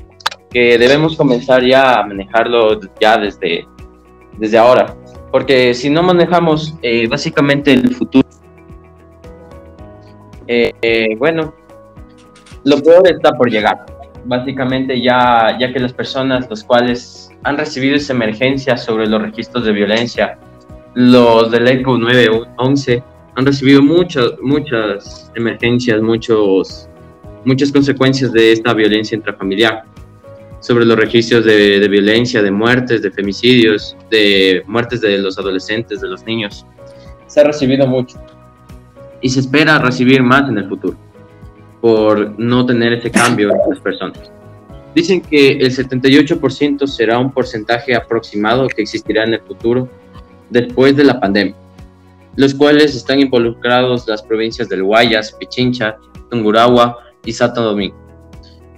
que 0.51 0.77
debemos 0.77 1.17
comenzar 1.17 1.65
ya 1.65 2.01
a 2.01 2.07
manejarlo 2.07 2.81
ya 3.01 3.17
desde, 3.17 3.65
desde 4.39 4.59
ahora, 4.59 4.97
porque 5.31 5.75
si 5.75 5.91
no 5.91 6.03
manejamos 6.03 6.77
eh, 6.83 7.07
básicamente 7.09 7.73
el 7.73 7.95
futuro, 7.95 8.29
eh, 10.47 10.73
eh, 10.81 11.17
bueno, 11.19 11.55
lo 12.65 12.83
peor 12.83 13.09
está 13.09 13.33
por 13.33 13.51
llegar. 13.51 13.87
Básicamente 14.25 15.01
ya, 15.01 15.57
ya 15.59 15.73
que 15.73 15.79
las 15.79 15.93
personas 15.93 16.49
los 16.51 16.65
cuales 16.65 17.31
han 17.45 17.57
recibido 17.57 17.97
esa 17.97 18.13
emergencia 18.13 18.77
sobre 18.77 19.07
los 19.07 19.23
registros 19.23 19.65
de 19.65 19.73
violencia 19.73 20.39
los 20.97 21.51
del 21.51 21.69
ECO 21.69 21.99
911 21.99 23.03
han 23.35 23.45
recibido 23.45 23.83
muchas, 23.83 24.33
muchas 24.41 25.31
emergencias, 25.35 26.01
muchos, 26.01 26.89
muchas 27.45 27.71
consecuencias 27.71 28.33
de 28.33 28.53
esta 28.53 28.73
violencia 28.73 29.15
intrafamiliar. 29.15 29.85
Sobre 30.67 30.85
los 30.85 30.97
registros 30.97 31.45
de, 31.45 31.79
de, 31.79 31.89
violencia, 31.89 32.43
de 32.43 32.51
muertes, 32.51 33.01
de 33.01 33.13
femicidios, 33.13 33.97
de 34.11 34.65
muertes 34.67 35.01
de 35.01 35.17
los 35.19 35.39
adolescentes, 35.39 36.01
de 36.01 36.09
los 36.09 36.25
niños. 36.25 36.67
Se 37.29 37.41
ha 37.41 37.45
recibido 37.45 37.87
mucho. 37.87 38.19
Y 39.21 39.29
se 39.29 39.41
espera 39.41 39.79
recibir 39.79 40.25
más 40.25 40.49
en 40.49 40.59
el 40.59 40.69
futuro 40.69 40.97
por 41.81 42.37
no 42.37 42.67
tener 42.67 42.95
ese 42.95 43.13
cambio 43.13 43.53
en 43.53 43.71
las 43.71 43.79
personas. 43.79 44.33
Dicen 44.93 45.21
que 45.21 45.53
el 45.53 45.71
78% 45.71 46.85
será 46.89 47.19
un 47.19 47.31
porcentaje 47.31 47.95
aproximado 47.95 48.67
que 48.67 48.83
existirá 48.83 49.23
en 49.23 49.35
el 49.35 49.41
futuro 49.43 49.89
después 50.51 50.97
de 50.97 51.05
la 51.05 51.21
pandemia, 51.21 51.55
los 52.35 52.55
cuales 52.55 52.97
están 52.97 53.21
involucrados 53.21 54.09
las 54.09 54.21
provincias 54.21 54.69
del 54.69 54.83
Guayas, 54.83 55.33
Pichincha, 55.39 55.97
Tungurahua 56.29 56.99
y 57.25 57.33
Santo 57.33 57.63
Domingo, 57.63 57.97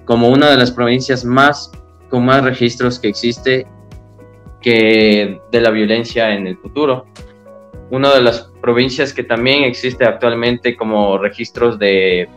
como 0.05 0.29
una 0.29 0.51
de 0.51 0.59
las 0.59 0.71
provincias 0.71 1.25
más 1.25 1.71
con 2.09 2.25
más 2.25 2.43
registros 2.43 2.99
que 2.99 3.09
existe 3.09 3.67
que 4.61 5.41
de 5.51 5.61
la 5.61 5.71
violencia 5.71 6.35
en 6.35 6.47
el 6.47 6.57
futuro. 6.57 7.07
Una 7.91 8.15
de 8.15 8.21
las 8.21 8.51
provincias 8.61 9.13
que 9.13 9.23
también 9.23 9.65
existe 9.65 10.05
actualmente 10.05 10.77
como 10.77 11.17
registros 11.19 11.79
de, 11.79 12.29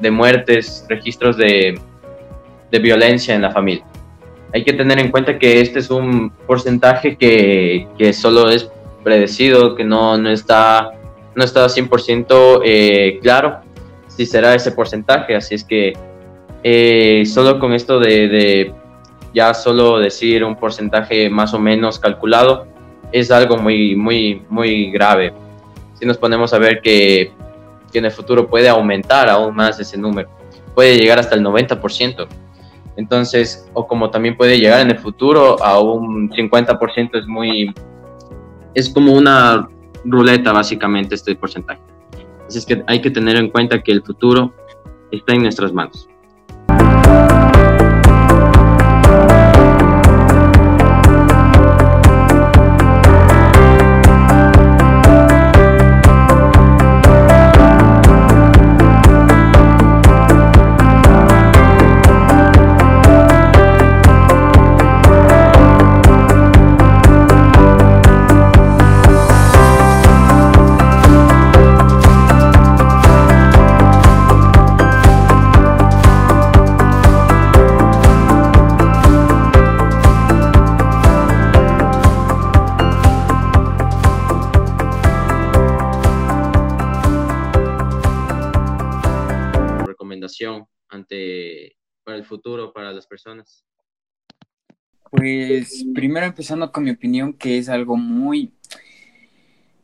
de 0.00 0.10
muertes, 0.10 0.86
registros 0.88 1.36
de, 1.36 1.78
de 2.70 2.78
violencia 2.78 3.34
en 3.34 3.42
la 3.42 3.50
familia 3.50 3.84
hay 4.52 4.64
que 4.64 4.72
tener 4.72 4.98
en 4.98 5.10
cuenta 5.10 5.38
que 5.38 5.60
este 5.60 5.78
es 5.78 5.90
un 5.90 6.30
porcentaje 6.46 7.16
que, 7.16 7.88
que 7.96 8.12
solo 8.12 8.50
es 8.50 8.70
predecido, 9.02 9.74
que 9.74 9.84
no, 9.84 10.18
no 10.18 10.30
está 10.30 10.92
no 11.34 11.44
está 11.44 11.64
100% 11.66 12.60
eh, 12.62 13.18
claro 13.22 13.60
si 14.06 14.26
será 14.26 14.54
ese 14.54 14.72
porcentaje, 14.72 15.34
así 15.34 15.54
es 15.54 15.64
que 15.64 15.94
eh, 16.62 17.22
solo 17.24 17.58
con 17.58 17.72
esto 17.72 17.98
de, 17.98 18.28
de, 18.28 18.74
ya 19.34 19.54
solo 19.54 19.98
decir 19.98 20.44
un 20.44 20.56
porcentaje 20.56 21.30
más 21.30 21.54
o 21.54 21.58
menos 21.58 21.98
calculado 21.98 22.66
es 23.12 23.30
algo 23.30 23.56
muy, 23.58 23.94
muy, 23.94 24.42
muy 24.48 24.90
grave. 24.90 25.32
Si 25.94 26.06
nos 26.06 26.18
ponemos 26.18 26.52
a 26.52 26.58
ver 26.58 26.80
que, 26.80 27.32
en 27.92 28.04
el 28.06 28.10
futuro 28.10 28.48
puede 28.48 28.70
aumentar 28.70 29.28
aún 29.28 29.54
más 29.54 29.78
ese 29.78 29.98
número, 29.98 30.30
puede 30.74 30.96
llegar 30.96 31.18
hasta 31.18 31.34
el 31.34 31.42
90%. 31.42 32.26
Entonces, 32.96 33.68
o 33.74 33.86
como 33.86 34.10
también 34.10 34.36
puede 34.36 34.58
llegar 34.58 34.80
en 34.80 34.90
el 34.90 34.98
futuro 34.98 35.62
a 35.62 35.78
un 35.78 36.30
50% 36.30 37.18
es 37.18 37.26
muy, 37.26 37.74
es 38.74 38.88
como 38.88 39.12
una 39.12 39.68
ruleta 40.04 40.52
básicamente 40.52 41.14
este 41.14 41.34
porcentaje. 41.34 41.80
Así 42.46 42.58
es 42.58 42.66
que 42.66 42.82
hay 42.86 43.00
que 43.00 43.10
tener 43.10 43.36
en 43.36 43.50
cuenta 43.50 43.82
que 43.82 43.92
el 43.92 44.02
futuro 44.02 44.54
está 45.10 45.34
en 45.34 45.42
nuestras 45.42 45.72
manos. 45.72 46.08
Personas? 93.12 93.62
Pues 95.10 95.84
primero 95.94 96.24
empezando 96.24 96.72
con 96.72 96.84
mi 96.84 96.92
opinión, 96.92 97.34
que 97.34 97.58
es 97.58 97.68
algo 97.68 97.98
muy, 97.98 98.54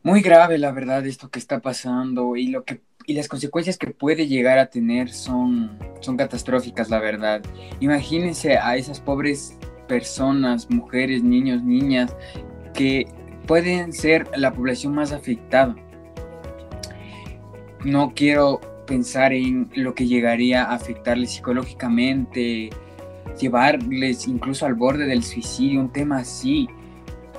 muy 0.01 0.21
grave, 0.21 0.57
la 0.57 0.71
verdad, 0.71 1.05
esto 1.05 1.29
que 1.29 1.37
está 1.37 1.59
pasando 1.59 2.35
y 2.35 2.47
lo 2.47 2.63
que 2.63 2.81
y 3.05 3.13
las 3.13 3.27
consecuencias 3.27 3.77
que 3.77 3.87
puede 3.87 4.27
llegar 4.27 4.59
a 4.59 4.69
tener 4.69 5.11
son, 5.11 5.79
son 5.99 6.15
catastróficas, 6.17 6.89
la 6.89 6.99
verdad. 6.99 7.41
Imagínense 7.79 8.57
a 8.57 8.77
esas 8.77 8.99
pobres 8.99 9.57
personas, 9.87 10.69
mujeres, 10.69 11.23
niños, 11.23 11.63
niñas, 11.63 12.15
que 12.73 13.07
pueden 13.47 13.93
ser 13.93 14.27
la 14.37 14.53
población 14.53 14.93
más 14.93 15.11
afectada. 15.11 15.75
No 17.83 18.13
quiero 18.15 18.59
pensar 18.85 19.33
en 19.33 19.71
lo 19.75 19.95
que 19.95 20.05
llegaría 20.05 20.65
a 20.65 20.75
afectarles 20.75 21.31
psicológicamente, 21.31 22.69
llevarles 23.39 24.27
incluso 24.27 24.65
al 24.65 24.75
borde 24.75 25.05
del 25.05 25.23
suicidio, 25.23 25.81
un 25.81 25.91
tema 25.91 26.19
así. 26.19 26.69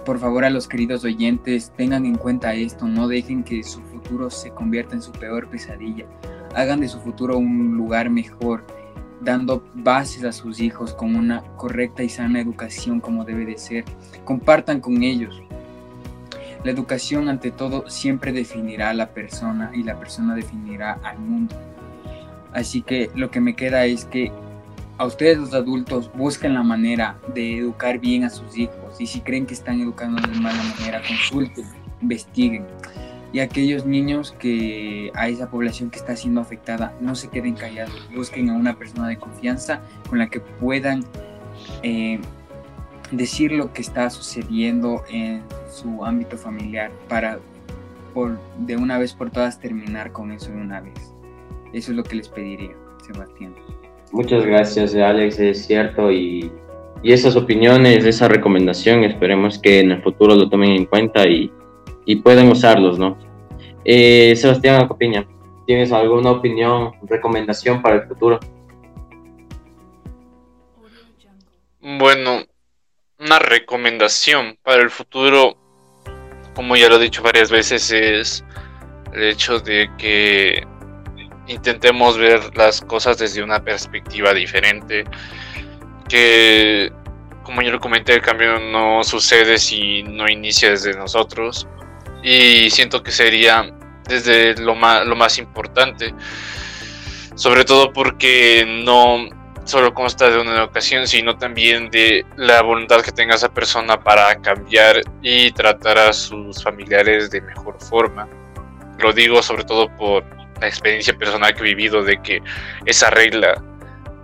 Por 0.04 0.18
favor 0.18 0.44
a 0.44 0.50
los 0.50 0.66
queridos 0.66 1.04
oyentes, 1.04 1.72
tengan 1.76 2.06
en 2.06 2.16
cuenta 2.16 2.54
esto, 2.54 2.86
no 2.86 3.08
dejen 3.08 3.44
que 3.44 3.62
su 3.62 3.80
futuro 3.82 4.30
se 4.30 4.50
convierta 4.50 4.94
en 4.94 5.02
su 5.02 5.12
peor 5.12 5.48
pesadilla. 5.48 6.06
Hagan 6.54 6.80
de 6.80 6.88
su 6.88 7.00
futuro 7.00 7.38
un 7.38 7.76
lugar 7.76 8.10
mejor, 8.10 8.64
dando 9.20 9.62
bases 9.74 10.24
a 10.24 10.32
sus 10.32 10.60
hijos 10.60 10.94
con 10.94 11.14
una 11.14 11.42
correcta 11.56 12.02
y 12.02 12.08
sana 12.08 12.40
educación 12.40 13.00
como 13.00 13.24
debe 13.24 13.44
de 13.44 13.58
ser. 13.58 13.84
Compartan 14.24 14.80
con 14.80 15.02
ellos. 15.02 15.40
La 16.64 16.70
educación 16.70 17.28
ante 17.28 17.50
todo 17.50 17.88
siempre 17.88 18.32
definirá 18.32 18.90
a 18.90 18.94
la 18.94 19.10
persona 19.10 19.70
y 19.74 19.82
la 19.82 19.98
persona 19.98 20.34
definirá 20.34 20.98
al 21.02 21.18
mundo. 21.18 21.56
Así 22.52 22.82
que 22.82 23.10
lo 23.14 23.30
que 23.30 23.40
me 23.40 23.54
queda 23.54 23.86
es 23.86 24.04
que 24.04 24.32
a 25.00 25.06
ustedes 25.06 25.38
los 25.38 25.54
adultos 25.54 26.12
busquen 26.12 26.52
la 26.52 26.62
manera 26.62 27.18
de 27.34 27.56
educar 27.56 27.98
bien 27.98 28.22
a 28.24 28.28
sus 28.28 28.58
hijos 28.58 29.00
y 29.00 29.06
si 29.06 29.22
creen 29.22 29.46
que 29.46 29.54
están 29.54 29.80
educando 29.80 30.20
de 30.20 30.38
mala 30.38 30.62
manera, 30.62 31.00
consulten, 31.00 31.64
investiguen. 32.02 32.66
Y 33.32 33.38
aquellos 33.38 33.86
niños 33.86 34.36
que 34.38 35.10
a 35.14 35.28
esa 35.28 35.50
población 35.50 35.88
que 35.88 35.98
está 35.98 36.14
siendo 36.16 36.42
afectada, 36.42 36.94
no 37.00 37.14
se 37.14 37.28
queden 37.28 37.54
callados, 37.54 38.10
busquen 38.14 38.50
a 38.50 38.52
una 38.52 38.76
persona 38.76 39.08
de 39.08 39.16
confianza 39.16 39.80
con 40.10 40.18
la 40.18 40.28
que 40.28 40.40
puedan 40.40 41.02
eh, 41.82 42.20
decir 43.10 43.52
lo 43.52 43.72
que 43.72 43.80
está 43.80 44.10
sucediendo 44.10 45.02
en 45.08 45.42
su 45.72 46.04
ámbito 46.04 46.36
familiar 46.36 46.92
para 47.08 47.38
por, 48.12 48.38
de 48.58 48.76
una 48.76 48.98
vez 48.98 49.14
por 49.14 49.30
todas 49.30 49.58
terminar 49.60 50.12
con 50.12 50.30
eso 50.30 50.50
de 50.50 50.58
una 50.58 50.82
vez. 50.82 51.14
Eso 51.72 51.92
es 51.92 51.96
lo 51.96 52.04
que 52.04 52.16
les 52.16 52.28
pediría, 52.28 52.76
Sebastián. 53.06 53.54
Muchas 54.12 54.44
gracias, 54.44 54.94
Alex, 54.94 55.38
es 55.38 55.66
cierto. 55.66 56.10
Y, 56.10 56.50
y 57.02 57.12
esas 57.12 57.36
opiniones, 57.36 58.04
esa 58.04 58.28
recomendación, 58.28 59.04
esperemos 59.04 59.58
que 59.58 59.80
en 59.80 59.92
el 59.92 60.02
futuro 60.02 60.34
lo 60.34 60.48
tomen 60.48 60.72
en 60.72 60.86
cuenta 60.86 61.26
y, 61.26 61.50
y 62.04 62.16
puedan 62.16 62.48
usarlos, 62.48 62.98
¿no? 62.98 63.16
Eh, 63.84 64.34
Sebastián 64.36 64.82
Acopiña, 64.82 65.26
¿tienes 65.66 65.92
alguna 65.92 66.32
opinión, 66.32 66.92
recomendación 67.02 67.80
para 67.80 67.96
el 67.96 68.02
futuro? 68.02 68.38
Bueno, 71.80 72.42
una 73.18 73.38
recomendación 73.38 74.58
para 74.62 74.82
el 74.82 74.90
futuro, 74.90 75.56
como 76.54 76.76
ya 76.76 76.88
lo 76.88 76.96
he 76.96 77.04
dicho 77.04 77.22
varias 77.22 77.50
veces, 77.50 77.90
es 77.90 78.44
el 79.14 79.22
hecho 79.22 79.60
de 79.60 79.90
que 79.96 80.66
intentemos 81.50 82.16
ver 82.16 82.56
las 82.56 82.80
cosas 82.80 83.18
desde 83.18 83.42
una 83.42 83.62
perspectiva 83.62 84.32
diferente. 84.32 85.04
Que, 86.08 86.92
como 87.42 87.62
yo 87.62 87.72
lo 87.72 87.80
comenté, 87.80 88.14
el 88.14 88.22
cambio 88.22 88.58
no 88.58 89.02
sucede 89.04 89.58
si 89.58 90.02
no 90.04 90.28
inicia 90.28 90.70
desde 90.70 90.96
nosotros. 90.96 91.66
Y 92.22 92.70
siento 92.70 93.02
que 93.02 93.10
sería 93.10 93.70
desde 94.08 94.54
lo 94.56 94.74
más, 94.74 95.04
lo 95.06 95.16
más 95.16 95.38
importante. 95.38 96.14
Sobre 97.34 97.64
todo 97.64 97.92
porque 97.92 98.64
no 98.84 99.28
solo 99.64 99.92
consta 99.92 100.30
de 100.30 100.38
una 100.38 100.56
educación, 100.56 101.06
sino 101.06 101.36
también 101.36 101.90
de 101.90 102.24
la 102.36 102.62
voluntad 102.62 103.02
que 103.02 103.12
tenga 103.12 103.34
esa 103.34 103.52
persona 103.52 104.00
para 104.00 104.34
cambiar 104.40 105.00
y 105.22 105.50
tratar 105.52 105.98
a 105.98 106.12
sus 106.12 106.62
familiares 106.62 107.30
de 107.30 107.40
mejor 107.40 107.80
forma. 107.80 108.28
Lo 108.98 109.12
digo 109.12 109.42
sobre 109.42 109.64
todo 109.64 109.88
por 109.96 110.24
la 110.60 110.68
experiencia 110.68 111.16
personal 111.16 111.54
que 111.54 111.60
he 111.60 111.74
vivido 111.74 112.02
de 112.02 112.20
que 112.22 112.42
esa 112.86 113.10
regla 113.10 113.62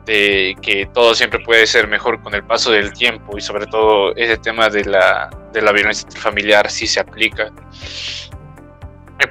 de 0.07 0.57
que 0.62 0.87
todo 0.94 1.14
siempre 1.14 1.40
puede 1.40 1.66
ser 1.66 1.88
mejor 1.88 2.22
con 2.22 2.35
el 2.35 2.44
paso 2.44 2.70
del 2.70 2.92
tiempo 2.92 3.37
y 3.37 3.40
sobre 3.40 3.66
todo 3.66 4.14
ese 4.14 4.37
tema 4.38 4.68
de 4.68 4.85
la, 4.85 5.29
de 5.53 5.61
la 5.61 5.72
violencia 5.72 6.09
familiar 6.12 6.70
sí 6.70 6.87
se 6.87 7.01
aplica. 7.01 7.51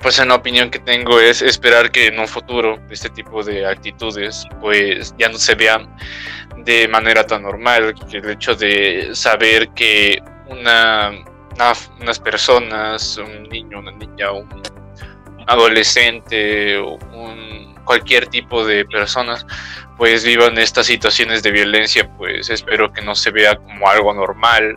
Pues 0.01 0.19
una 0.19 0.35
opinión 0.35 0.69
que 0.69 0.79
tengo 0.79 1.19
es 1.19 1.41
esperar 1.41 1.91
que 1.91 2.07
en 2.07 2.19
un 2.19 2.27
futuro 2.27 2.77
este 2.89 3.09
tipo 3.09 3.43
de 3.43 3.65
actitudes 3.65 4.45
pues 4.59 5.15
ya 5.17 5.29
no 5.29 5.37
se 5.37 5.55
vean 5.55 5.87
de 6.57 6.87
manera 6.87 7.25
tan 7.25 7.43
normal, 7.43 7.93
que 8.09 8.17
el 8.17 8.29
hecho 8.31 8.55
de 8.55 9.11
saber 9.13 9.69
que 9.69 10.21
una, 10.47 11.11
unas 12.01 12.19
personas, 12.19 13.17
un 13.17 13.43
niño, 13.43 13.79
una 13.79 13.91
niña, 13.91 14.31
un 14.31 14.49
adolescente 15.47 16.77
o 16.77 16.97
cualquier 17.83 18.27
tipo 18.27 18.65
de 18.65 18.83
personas 18.85 19.45
pues 19.97 20.25
vivan 20.25 20.57
estas 20.57 20.87
situaciones 20.87 21.43
de 21.43 21.51
violencia 21.51 22.09
pues 22.17 22.49
espero 22.49 22.91
que 22.91 23.01
no 23.01 23.13
se 23.13 23.29
vea 23.31 23.55
como 23.55 23.87
algo 23.87 24.13
normal 24.13 24.75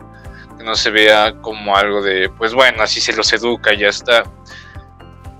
que 0.59 0.63
no 0.63 0.75
se 0.75 0.91
vea 0.91 1.33
como 1.41 1.75
algo 1.75 2.01
de 2.01 2.29
pues 2.29 2.53
bueno 2.53 2.83
así 2.83 3.01
se 3.01 3.13
los 3.13 3.31
educa 3.33 3.73
ya 3.73 3.87
está. 3.87 4.23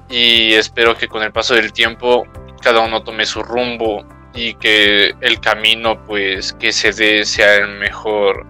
Y 0.10 0.54
espero 0.54 0.98
que 0.98 1.08
con 1.08 1.22
el 1.22 1.32
paso 1.32 1.54
del 1.54 1.72
tiempo 1.72 2.26
cada 2.62 2.80
uno 2.80 3.04
tome 3.04 3.26
su 3.26 3.44
rumbo 3.44 4.04
y 4.34 4.56
que 4.56 5.13
el 5.22 5.39
camino 5.39 6.04
pues 6.06 6.54
que 6.54 6.72
se 6.72 6.92
dé 6.92 7.26
sea 7.26 7.58
el 7.58 7.78
mejor 7.78 8.46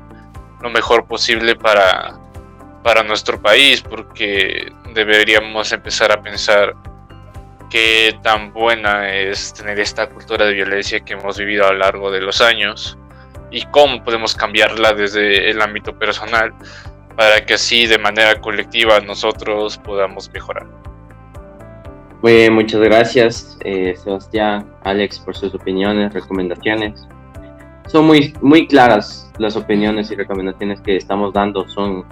lo 0.61 0.69
mejor 0.69 1.05
posible 1.05 1.55
para 1.55 2.17
para 2.83 3.03
nuestro 3.03 3.41
país 3.41 3.81
porque 3.81 4.71
deberíamos 5.05 5.71
empezar 5.71 6.11
a 6.11 6.21
pensar 6.21 6.75
qué 7.69 8.17
tan 8.23 8.51
buena 8.51 9.13
es 9.13 9.53
tener 9.53 9.79
esta 9.79 10.09
cultura 10.09 10.45
de 10.45 10.53
violencia 10.53 10.99
que 10.99 11.13
hemos 11.13 11.37
vivido 11.37 11.67
a 11.67 11.71
lo 11.71 11.79
largo 11.79 12.11
de 12.11 12.21
los 12.21 12.41
años 12.41 12.97
y 13.51 13.63
cómo 13.67 14.03
podemos 14.03 14.35
cambiarla 14.35 14.93
desde 14.93 15.49
el 15.49 15.61
ámbito 15.61 15.97
personal 15.97 16.53
para 17.15 17.45
que 17.45 17.53
así 17.53 17.85
de 17.85 17.97
manera 17.97 18.39
colectiva 18.41 18.99
nosotros 18.99 19.77
podamos 19.77 20.31
mejorar. 20.31 20.65
Muy 22.21 22.49
muchas 22.49 22.81
gracias 22.81 23.57
eh, 23.63 23.95
Sebastián, 23.95 24.65
Alex 24.83 25.19
por 25.19 25.35
sus 25.35 25.53
opiniones, 25.53 26.13
recomendaciones. 26.13 27.07
Son 27.87 28.05
muy, 28.05 28.33
muy 28.41 28.67
claras 28.67 29.31
las 29.37 29.55
opiniones 29.55 30.11
y 30.11 30.15
recomendaciones 30.15 30.81
que 30.81 30.97
estamos 30.97 31.33
dando, 31.33 31.67
son, 31.69 32.05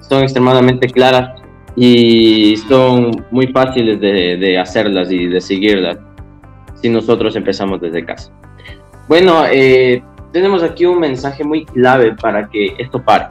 son 0.00 0.22
extremadamente 0.22 0.88
claras 0.88 1.42
y 1.76 2.56
son 2.68 3.24
muy 3.30 3.46
fáciles 3.48 4.00
de, 4.00 4.58
hacerlas 4.58 5.10
y 5.10 5.26
de 5.26 5.40
seguirlas 5.40 5.98
si 6.74 6.88
nosotros 6.88 7.34
empezamos 7.36 7.80
desde 7.80 8.04
casa. 8.04 8.32
Bueno, 9.08 9.44
eh, 9.50 10.02
tenemos 10.32 10.62
aquí 10.62 10.84
un 10.84 10.98
mensaje 10.98 11.44
muy 11.44 11.64
clave 11.64 12.14
para 12.14 12.48
que 12.48 12.74
esto 12.78 13.02
pare. 13.02 13.26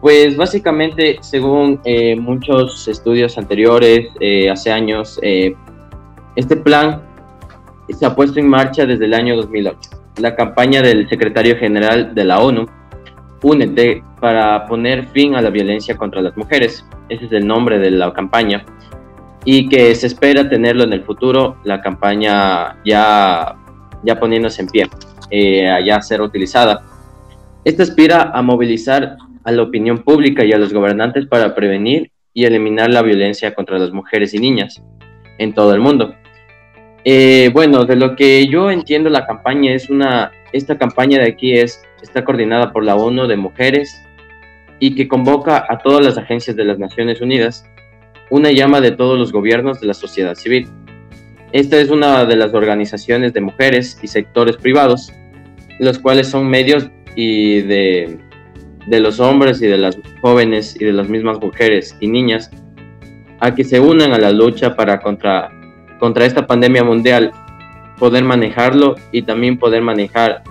Pues 0.00 0.36
básicamente, 0.36 1.18
según 1.20 1.80
eh, 1.84 2.16
muchos 2.16 2.86
estudios 2.88 3.36
anteriores, 3.38 4.08
eh, 4.20 4.48
hace 4.50 4.72
años, 4.72 5.18
este 5.22 6.56
plan 6.56 7.02
se 7.88 8.06
ha 8.06 8.14
puesto 8.14 8.40
en 8.40 8.48
marcha 8.48 8.86
desde 8.86 9.04
el 9.04 9.14
año 9.14 9.36
2008. 9.36 9.90
La 10.18 10.34
campaña 10.34 10.82
del 10.82 11.08
secretario 11.08 11.56
general 11.56 12.14
de 12.14 12.24
la 12.24 12.40
ONU, 12.40 12.66
Únete, 13.42 14.02
para 14.20 14.66
poner 14.66 15.06
fin 15.08 15.34
a 15.36 15.42
la 15.42 15.50
violencia 15.50 15.96
contra 15.96 16.20
las 16.22 16.36
mujeres. 16.36 16.84
Ese 17.08 17.26
es 17.26 17.32
el 17.32 17.46
nombre 17.46 17.78
de 17.78 17.90
la 17.90 18.12
campaña. 18.12 18.64
Y 19.44 19.68
que 19.68 19.94
se 19.94 20.08
espera 20.08 20.48
tenerlo 20.48 20.84
en 20.84 20.92
el 20.92 21.04
futuro, 21.04 21.56
la 21.64 21.80
campaña 21.80 22.76
ya, 22.84 23.56
ya 24.02 24.18
poniéndose 24.18 24.62
en 24.62 24.68
pie, 24.68 24.90
eh, 25.30 25.68
ya 25.84 26.00
ser 26.02 26.20
utilizada. 26.20 26.82
Esta 27.64 27.84
aspira 27.84 28.30
a 28.34 28.42
movilizar 28.42 29.16
a 29.44 29.52
la 29.52 29.62
opinión 29.62 29.98
pública 29.98 30.44
y 30.44 30.52
a 30.52 30.58
los 30.58 30.72
gobernantes 30.72 31.26
para 31.26 31.54
prevenir 31.54 32.10
y 32.34 32.44
eliminar 32.44 32.90
la 32.90 33.02
violencia 33.02 33.54
contra 33.54 33.78
las 33.78 33.92
mujeres 33.92 34.34
y 34.34 34.38
niñas 34.38 34.82
en 35.38 35.54
todo 35.54 35.72
el 35.72 35.80
mundo. 35.80 36.14
Eh, 37.04 37.50
bueno, 37.52 37.84
de 37.84 37.94
lo 37.94 38.16
que 38.16 38.48
yo 38.48 38.70
entiendo 38.70 39.08
la 39.08 39.26
campaña 39.26 39.72
es 39.72 39.88
una, 39.88 40.32
esta 40.52 40.76
campaña 40.76 41.18
de 41.20 41.28
aquí 41.28 41.52
es, 41.52 41.80
está 42.02 42.24
coordinada 42.24 42.72
por 42.72 42.84
la 42.84 42.96
ONU 42.96 43.28
de 43.28 43.36
Mujeres, 43.36 44.02
y 44.78 44.94
que 44.94 45.08
convoca 45.08 45.64
a 45.68 45.78
todas 45.78 46.04
las 46.04 46.18
agencias 46.18 46.56
de 46.56 46.64
las 46.64 46.78
Naciones 46.78 47.20
Unidas, 47.20 47.64
una 48.30 48.50
llama 48.50 48.80
de 48.80 48.92
todos 48.92 49.18
los 49.18 49.32
gobiernos 49.32 49.80
de 49.80 49.86
la 49.86 49.94
sociedad 49.94 50.34
civil. 50.34 50.68
Esta 51.52 51.78
es 51.80 51.90
una 51.90 52.24
de 52.24 52.36
las 52.36 52.52
organizaciones 52.54 53.32
de 53.32 53.40
mujeres 53.40 53.98
y 54.02 54.08
sectores 54.08 54.56
privados, 54.56 55.12
los 55.78 55.98
cuales 55.98 56.28
son 56.28 56.48
medios 56.48 56.90
y 57.14 57.62
de, 57.62 58.18
de 58.86 59.00
los 59.00 59.20
hombres 59.20 59.62
y 59.62 59.66
de 59.66 59.78
las 59.78 59.98
jóvenes 60.20 60.76
y 60.78 60.84
de 60.84 60.92
las 60.92 61.08
mismas 61.08 61.40
mujeres 61.40 61.96
y 62.00 62.08
niñas 62.08 62.50
a 63.40 63.54
que 63.54 63.64
se 63.64 63.80
unan 63.80 64.12
a 64.12 64.18
la 64.18 64.32
lucha 64.32 64.74
para 64.74 65.00
contra 65.00 65.50
contra 65.98 66.26
esta 66.26 66.46
pandemia 66.46 66.84
mundial, 66.84 67.32
poder 67.98 68.24
manejarlo 68.24 68.96
y 69.12 69.22
también 69.22 69.58
poder 69.58 69.82
manejar 69.82 70.42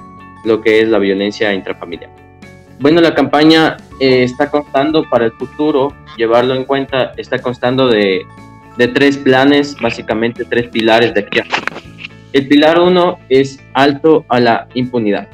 lo 0.43 0.61
que 0.61 0.81
es 0.81 0.89
la 0.89 0.99
violencia 0.99 1.53
intrafamiliar. 1.53 2.09
Bueno, 2.79 3.01
la 3.01 3.13
campaña 3.13 3.77
eh, 3.99 4.23
está 4.23 4.49
constando 4.49 5.03
para 5.09 5.25
el 5.25 5.31
futuro, 5.31 5.93
llevarlo 6.17 6.55
en 6.55 6.65
cuenta, 6.65 7.13
está 7.17 7.39
constando 7.39 7.87
de, 7.87 8.25
tres 8.93 9.17
planes, 9.17 9.75
básicamente 9.81 10.43
tres 10.45 10.67
pilares 10.67 11.13
de 11.13 11.21
aquí. 11.21 11.39
El 12.33 12.47
pilar 12.47 12.79
uno 12.79 13.19
es 13.29 13.59
alto 13.73 14.25
a 14.27 14.39
la 14.39 14.67
impunidad, 14.73 15.29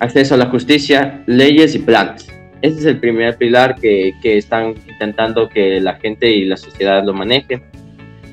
acceso 0.00 0.34
a 0.34 0.38
la 0.38 0.46
justicia, 0.46 1.22
leyes 1.26 1.74
y 1.76 1.78
planes. 1.78 2.26
Ese 2.62 2.80
es 2.80 2.84
el 2.86 2.98
primer 2.98 3.36
pilar 3.36 3.76
que, 3.76 4.14
que 4.22 4.38
están 4.38 4.74
intentando 4.88 5.48
que 5.48 5.80
la 5.80 5.94
gente 5.96 6.30
y 6.30 6.46
la 6.46 6.56
sociedad 6.56 7.04
lo 7.04 7.12
maneje. 7.12 7.62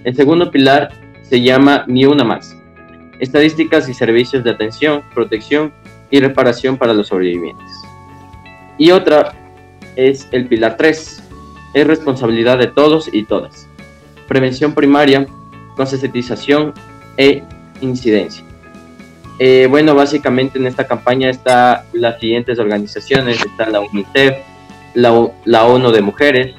El 0.04 0.15
segundo 0.15 0.50
pilar 0.50 0.89
se 1.21 1.41
llama 1.41 1.84
Ni 1.88 2.06
una 2.06 2.24
más. 2.24 2.58
Estadísticas 3.19 3.88
y 3.88 3.93
servicios 3.93 4.43
de 4.43 4.50
atención, 4.50 5.04
protección 5.13 5.71
y 6.10 6.19
reparación 6.19 6.78
para 6.78 6.93
los 6.93 7.10
sobrevivientes. 7.10 7.71
Y 8.80 8.89
otra 8.89 9.34
es 9.96 10.28
el 10.32 10.48
pilar 10.48 10.78
3. 10.78 11.24
Es 11.74 11.88
responsabilidad 11.88 12.58
de 12.58 12.68
todos 12.68 13.10
y 13.12 13.24
todas. 13.24 13.68
Prevención 14.28 14.74
primaria, 14.74 15.26
concientización 15.76 16.74
e 17.18 17.44
incidencia. 17.82 18.44
Eh, 19.40 19.68
bueno, 19.70 19.96
básicamente 19.96 20.60
en 20.60 20.68
esta 20.68 20.86
campaña 20.86 21.30
están 21.30 21.80
las 21.94 22.20
siguientes 22.20 22.60
organizaciones. 22.60 23.44
Está 23.44 23.70
la 23.70 23.80
UNICEF, 23.80 24.36
la, 24.94 25.32
la 25.46 25.66
ONU 25.66 25.92
de 25.92 26.02
Mujeres, 26.02 26.56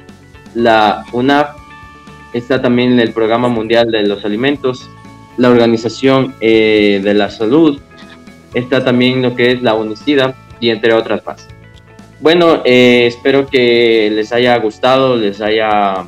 la 0.54 1.04
UNAP, 1.12 1.56
está 2.32 2.60
también 2.60 2.98
el 2.98 3.12
Programa 3.12 3.48
Mundial 3.48 3.90
de 3.90 4.02
los 4.04 4.24
Alimentos, 4.24 4.88
la 5.36 5.50
Organización 5.50 6.34
eh, 6.40 7.00
de 7.02 7.14
la 7.14 7.30
Salud, 7.30 7.80
está 8.54 8.84
también 8.84 9.22
lo 9.22 9.34
que 9.34 9.52
es 9.52 9.62
la 9.62 9.74
UNICIDA 9.74 10.34
y 10.60 10.70
entre 10.70 10.92
otras 10.92 11.24
más. 11.24 11.48
Bueno, 12.22 12.62
eh, 12.64 13.06
espero 13.06 13.48
que 13.48 14.08
les 14.14 14.32
haya 14.32 14.56
gustado, 14.58 15.16
les 15.16 15.40
haya, 15.40 16.06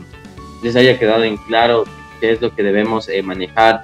les 0.62 0.76
haya 0.76 0.96
quedado 0.96 1.24
en 1.24 1.36
claro 1.36 1.82
qué 2.20 2.30
es 2.30 2.40
lo 2.40 2.54
que 2.54 2.62
debemos 2.62 3.08
eh, 3.08 3.20
manejar 3.20 3.82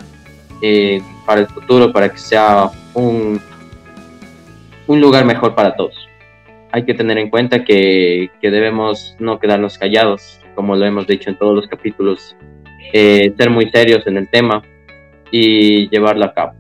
eh, 0.63 1.03
para 1.27 1.41
el 1.41 1.49
futuro, 1.49 1.93
para 1.93 2.09
que 2.09 2.19
sea 2.19 2.71
un, 2.95 3.41
un 4.87 5.01
lugar 5.01 5.25
mejor 5.25 5.57
para 5.57 5.75
todos. 5.75 6.09
Hay 6.71 6.85
que 6.85 6.95
tener 6.95 7.19
en 7.19 7.31
cuenta 7.31 7.65
que, 7.65 8.31
que 8.41 8.51
debemos 8.53 9.17
no 9.19 9.41
quedarnos 9.41 9.77
callados, 9.77 10.39
como 10.55 10.77
lo 10.77 10.87
hemos 10.87 11.09
dicho 11.09 11.31
en 11.31 11.37
todos 11.37 11.57
los 11.57 11.67
capítulos, 11.67 12.37
ser 12.93 13.51
muy 13.51 13.69
serios 13.73 14.07
en 14.07 14.19
el 14.19 14.29
tema 14.29 14.63
y 15.33 15.89
llevarlo 15.89 16.27
a 16.27 16.33
cabo. 16.33 16.53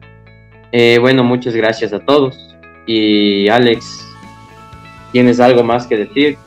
bueno, 1.00 1.22
muchas 1.22 1.54
gracias 1.54 1.92
a 1.92 2.00
todos 2.00 2.56
y 2.86 3.48
Alex, 3.48 4.09
¿Tienes 5.12 5.40
algo 5.40 5.64
más 5.64 5.86
que 5.86 5.96
decir? 5.96 6.38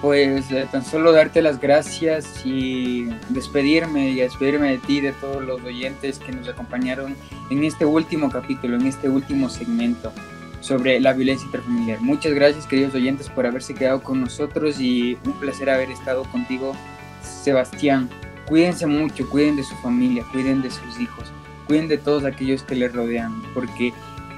Pues 0.00 0.50
eh, 0.52 0.68
tan 0.70 0.84
solo 0.84 1.10
darte 1.10 1.42
las 1.42 1.60
gracias 1.60 2.46
y 2.46 3.08
despedirme 3.30 4.10
y 4.10 4.14
despedirme 4.16 4.70
de 4.70 4.78
ti, 4.78 5.00
de 5.00 5.12
todos 5.12 5.42
los 5.42 5.60
oyentes 5.64 6.20
que 6.20 6.30
nos 6.30 6.48
acompañaron 6.48 7.16
en 7.50 7.64
este 7.64 7.84
último 7.84 8.30
capítulo, 8.30 8.76
en 8.76 8.86
este 8.86 9.08
último 9.08 9.48
segmento 9.48 10.12
sobre 10.60 11.00
la 11.00 11.12
violencia 11.14 11.46
interfamiliar. 11.46 12.00
Muchas 12.00 12.32
gracias 12.32 12.66
queridos 12.66 12.94
oyentes 12.94 13.28
por 13.28 13.44
haberse 13.46 13.74
quedado 13.74 14.00
con 14.00 14.20
nosotros 14.20 14.80
y 14.80 15.18
un 15.24 15.32
placer 15.32 15.68
haber 15.68 15.90
estado 15.90 16.22
contigo, 16.24 16.76
Sebastián. 17.22 18.08
Cuídense 18.46 18.86
mucho, 18.86 19.28
cuiden 19.28 19.56
de 19.56 19.64
su 19.64 19.74
familia, 19.76 20.24
cuiden 20.32 20.62
de 20.62 20.70
sus 20.70 21.00
hijos, 21.00 21.32
cuiden 21.66 21.88
de 21.88 21.98
todos 21.98 22.24
aquellos 22.24 22.62
que 22.62 22.76
les 22.76 22.92
rodean, 22.92 23.42
porque 23.52 23.92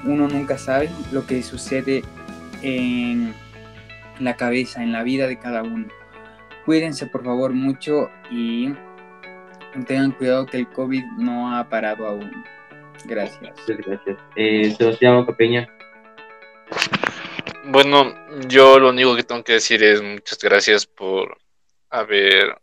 uno 0.05 0.27
nunca 0.27 0.57
sabe 0.57 0.89
lo 1.11 1.25
que 1.27 1.43
sucede 1.43 2.03
en 2.61 3.33
la 4.19 4.35
cabeza, 4.35 4.83
en 4.83 4.91
la 4.91 5.03
vida 5.03 5.27
de 5.27 5.39
cada 5.39 5.63
uno. 5.63 5.87
Cuídense 6.65 7.07
por 7.07 7.23
favor 7.23 7.53
mucho 7.53 8.09
y 8.29 8.73
tengan 9.87 10.11
cuidado 10.11 10.45
que 10.45 10.57
el 10.57 10.69
COVID 10.69 11.03
no 11.17 11.55
ha 11.55 11.67
parado 11.69 12.07
aún. 12.07 12.31
Gracias. 13.05 13.53
gracias. 13.67 14.17
Eh, 14.35 14.73
Sebastián 14.77 15.25
Capeña. 15.25 15.67
Bueno, 17.65 18.13
yo 18.47 18.79
lo 18.79 18.89
único 18.89 19.15
que 19.15 19.23
tengo 19.23 19.43
que 19.43 19.53
decir 19.53 19.83
es 19.83 20.01
muchas 20.01 20.39
gracias 20.39 20.85
por 20.85 21.37
haber 21.89 22.57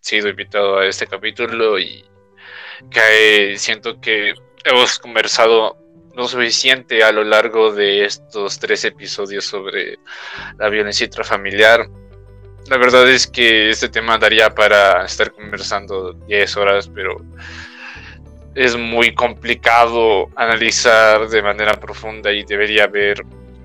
sido 0.00 0.28
invitado 0.28 0.78
a 0.78 0.86
este 0.86 1.06
capítulo 1.06 1.78
y 1.78 2.04
que 2.90 3.54
siento 3.56 4.00
que 4.00 4.34
hemos 4.64 4.98
conversado 4.98 5.79
lo 6.20 6.28
suficiente 6.28 7.02
a 7.02 7.12
lo 7.12 7.24
largo 7.24 7.72
de 7.72 8.04
estos 8.04 8.58
tres 8.58 8.84
episodios 8.84 9.46
sobre 9.46 9.98
la 10.58 10.68
violencia 10.68 11.06
intrafamiliar. 11.06 11.88
La 12.68 12.76
verdad 12.76 13.08
es 13.08 13.26
que 13.26 13.70
este 13.70 13.88
tema 13.88 14.18
daría 14.18 14.54
para 14.54 15.02
estar 15.06 15.32
conversando 15.32 16.12
10 16.12 16.56
horas, 16.58 16.90
pero 16.94 17.16
es 18.54 18.76
muy 18.76 19.14
complicado 19.14 20.28
analizar 20.36 21.26
de 21.26 21.40
manera 21.40 21.80
profunda 21.80 22.30
y 22.30 22.44
debería 22.44 22.84
haber 22.84 23.22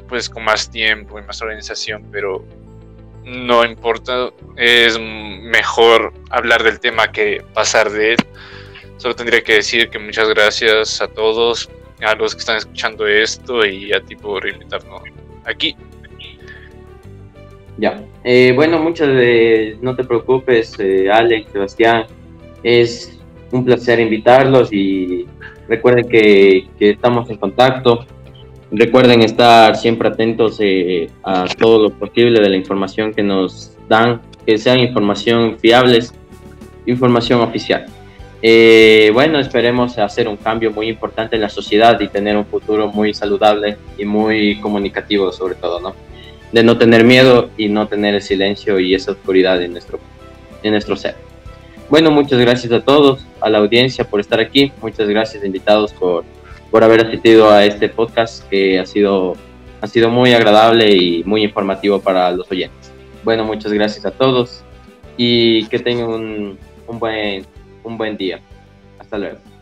pues 0.07 0.29
con 0.29 0.45
más 0.45 0.71
tiempo 0.71 1.19
y 1.19 1.23
más 1.23 1.41
organización, 1.41 2.07
pero 2.09 2.45
no 3.25 3.65
importa, 3.65 4.29
es 4.55 4.97
mejor 4.97 6.13
hablar 6.29 6.63
del 6.63 6.79
tema 6.79 7.11
que 7.11 7.43
pasar 7.53 7.89
de 7.91 8.13
él. 8.13 8.17
Solo 8.95 9.13
tendría 9.13 9.43
que 9.43 9.55
decir 9.55 9.89
que 9.89 9.99
muchas 9.99 10.29
gracias 10.29 11.01
a 11.01 11.09
todos 11.09 11.69
a 12.01 12.15
los 12.15 12.33
que 12.33 12.39
están 12.39 12.57
escuchando 12.57 13.07
esto 13.07 13.65
y 13.65 13.93
a 13.93 14.01
ti 14.01 14.15
por 14.15 14.47
invitarnos 14.47 15.01
aquí. 15.45 15.75
Ya, 17.77 18.03
eh, 18.23 18.53
bueno, 18.55 18.79
muchas 18.79 19.09
de, 19.09 19.77
no 19.81 19.95
te 19.95 20.05
preocupes, 20.05 20.75
eh, 20.79 21.09
Alex, 21.11 21.51
Sebastián, 21.51 22.05
es 22.63 23.19
un 23.51 23.65
placer 23.65 23.99
invitarlos 23.99 24.71
y 24.71 25.25
recuerden 25.67 26.07
que, 26.07 26.67
que 26.79 26.91
estamos 26.91 27.29
en 27.29 27.37
contacto. 27.37 28.05
Recuerden 28.71 29.21
estar 29.21 29.75
siempre 29.75 30.07
atentos 30.07 30.57
eh, 30.59 31.09
a 31.23 31.45
todo 31.57 31.83
lo 31.83 31.89
posible 31.91 32.41
de 32.41 32.49
la 32.49 32.55
información 32.55 33.13
que 33.13 33.23
nos 33.23 33.77
dan, 33.87 34.21
que 34.45 34.57
sean 34.57 34.79
información 34.79 35.57
fiables, 35.59 36.13
información 36.85 37.41
oficial. 37.41 37.85
Eh, 38.47 39.09
bueno, 39.11 39.39
esperemos 39.39 39.97
hacer 39.97 40.27
un 40.27 40.37
cambio 40.37 40.69
muy 40.69 40.87
importante 40.87 41.35
en 41.35 41.41
la 41.41 41.49
sociedad 41.49 41.99
y 41.99 42.09
tener 42.09 42.37
un 42.37 42.45
futuro 42.45 42.89
muy 42.89 43.11
saludable 43.11 43.75
y 43.97 44.05
muy 44.05 44.59
comunicativo 44.61 45.31
sobre 45.31 45.55
todo, 45.55 45.79
¿no? 45.79 45.95
De 46.51 46.61
no 46.61 46.77
tener 46.77 47.03
miedo 47.03 47.49
y 47.57 47.69
no 47.69 47.87
tener 47.87 48.13
el 48.13 48.21
silencio 48.21 48.79
y 48.79 48.93
esa 48.93 49.13
oscuridad 49.13 49.59
en 49.63 49.71
nuestro, 49.71 49.97
en 50.61 50.73
nuestro 50.73 50.95
ser. 50.95 51.15
Bueno, 51.89 52.11
muchas 52.11 52.39
gracias 52.39 52.71
a 52.71 52.81
todos, 52.81 53.25
a 53.41 53.49
la 53.49 53.57
audiencia 53.57 54.03
por 54.07 54.19
estar 54.19 54.39
aquí, 54.39 54.71
muchas 54.79 55.07
gracias 55.07 55.43
invitados 55.43 55.91
por, 55.93 56.23
por 56.69 56.83
haber 56.83 57.03
asistido 57.03 57.49
a 57.49 57.65
este 57.65 57.89
podcast 57.89 58.47
que 58.47 58.77
ha 58.77 58.85
sido, 58.85 59.33
ha 59.81 59.87
sido 59.87 60.11
muy 60.11 60.33
agradable 60.33 60.95
y 60.95 61.23
muy 61.23 61.41
informativo 61.41 61.99
para 61.99 62.29
los 62.29 62.51
oyentes. 62.51 62.91
Bueno, 63.23 63.43
muchas 63.43 63.73
gracias 63.73 64.05
a 64.05 64.11
todos 64.11 64.63
y 65.17 65.65
que 65.65 65.79
tengan 65.79 66.09
un, 66.09 66.59
un 66.85 66.99
buen 66.99 67.43
un 67.85 67.97
buen 67.97 68.17
día. 68.17 68.39
Hasta 68.99 69.17
luego. 69.17 69.54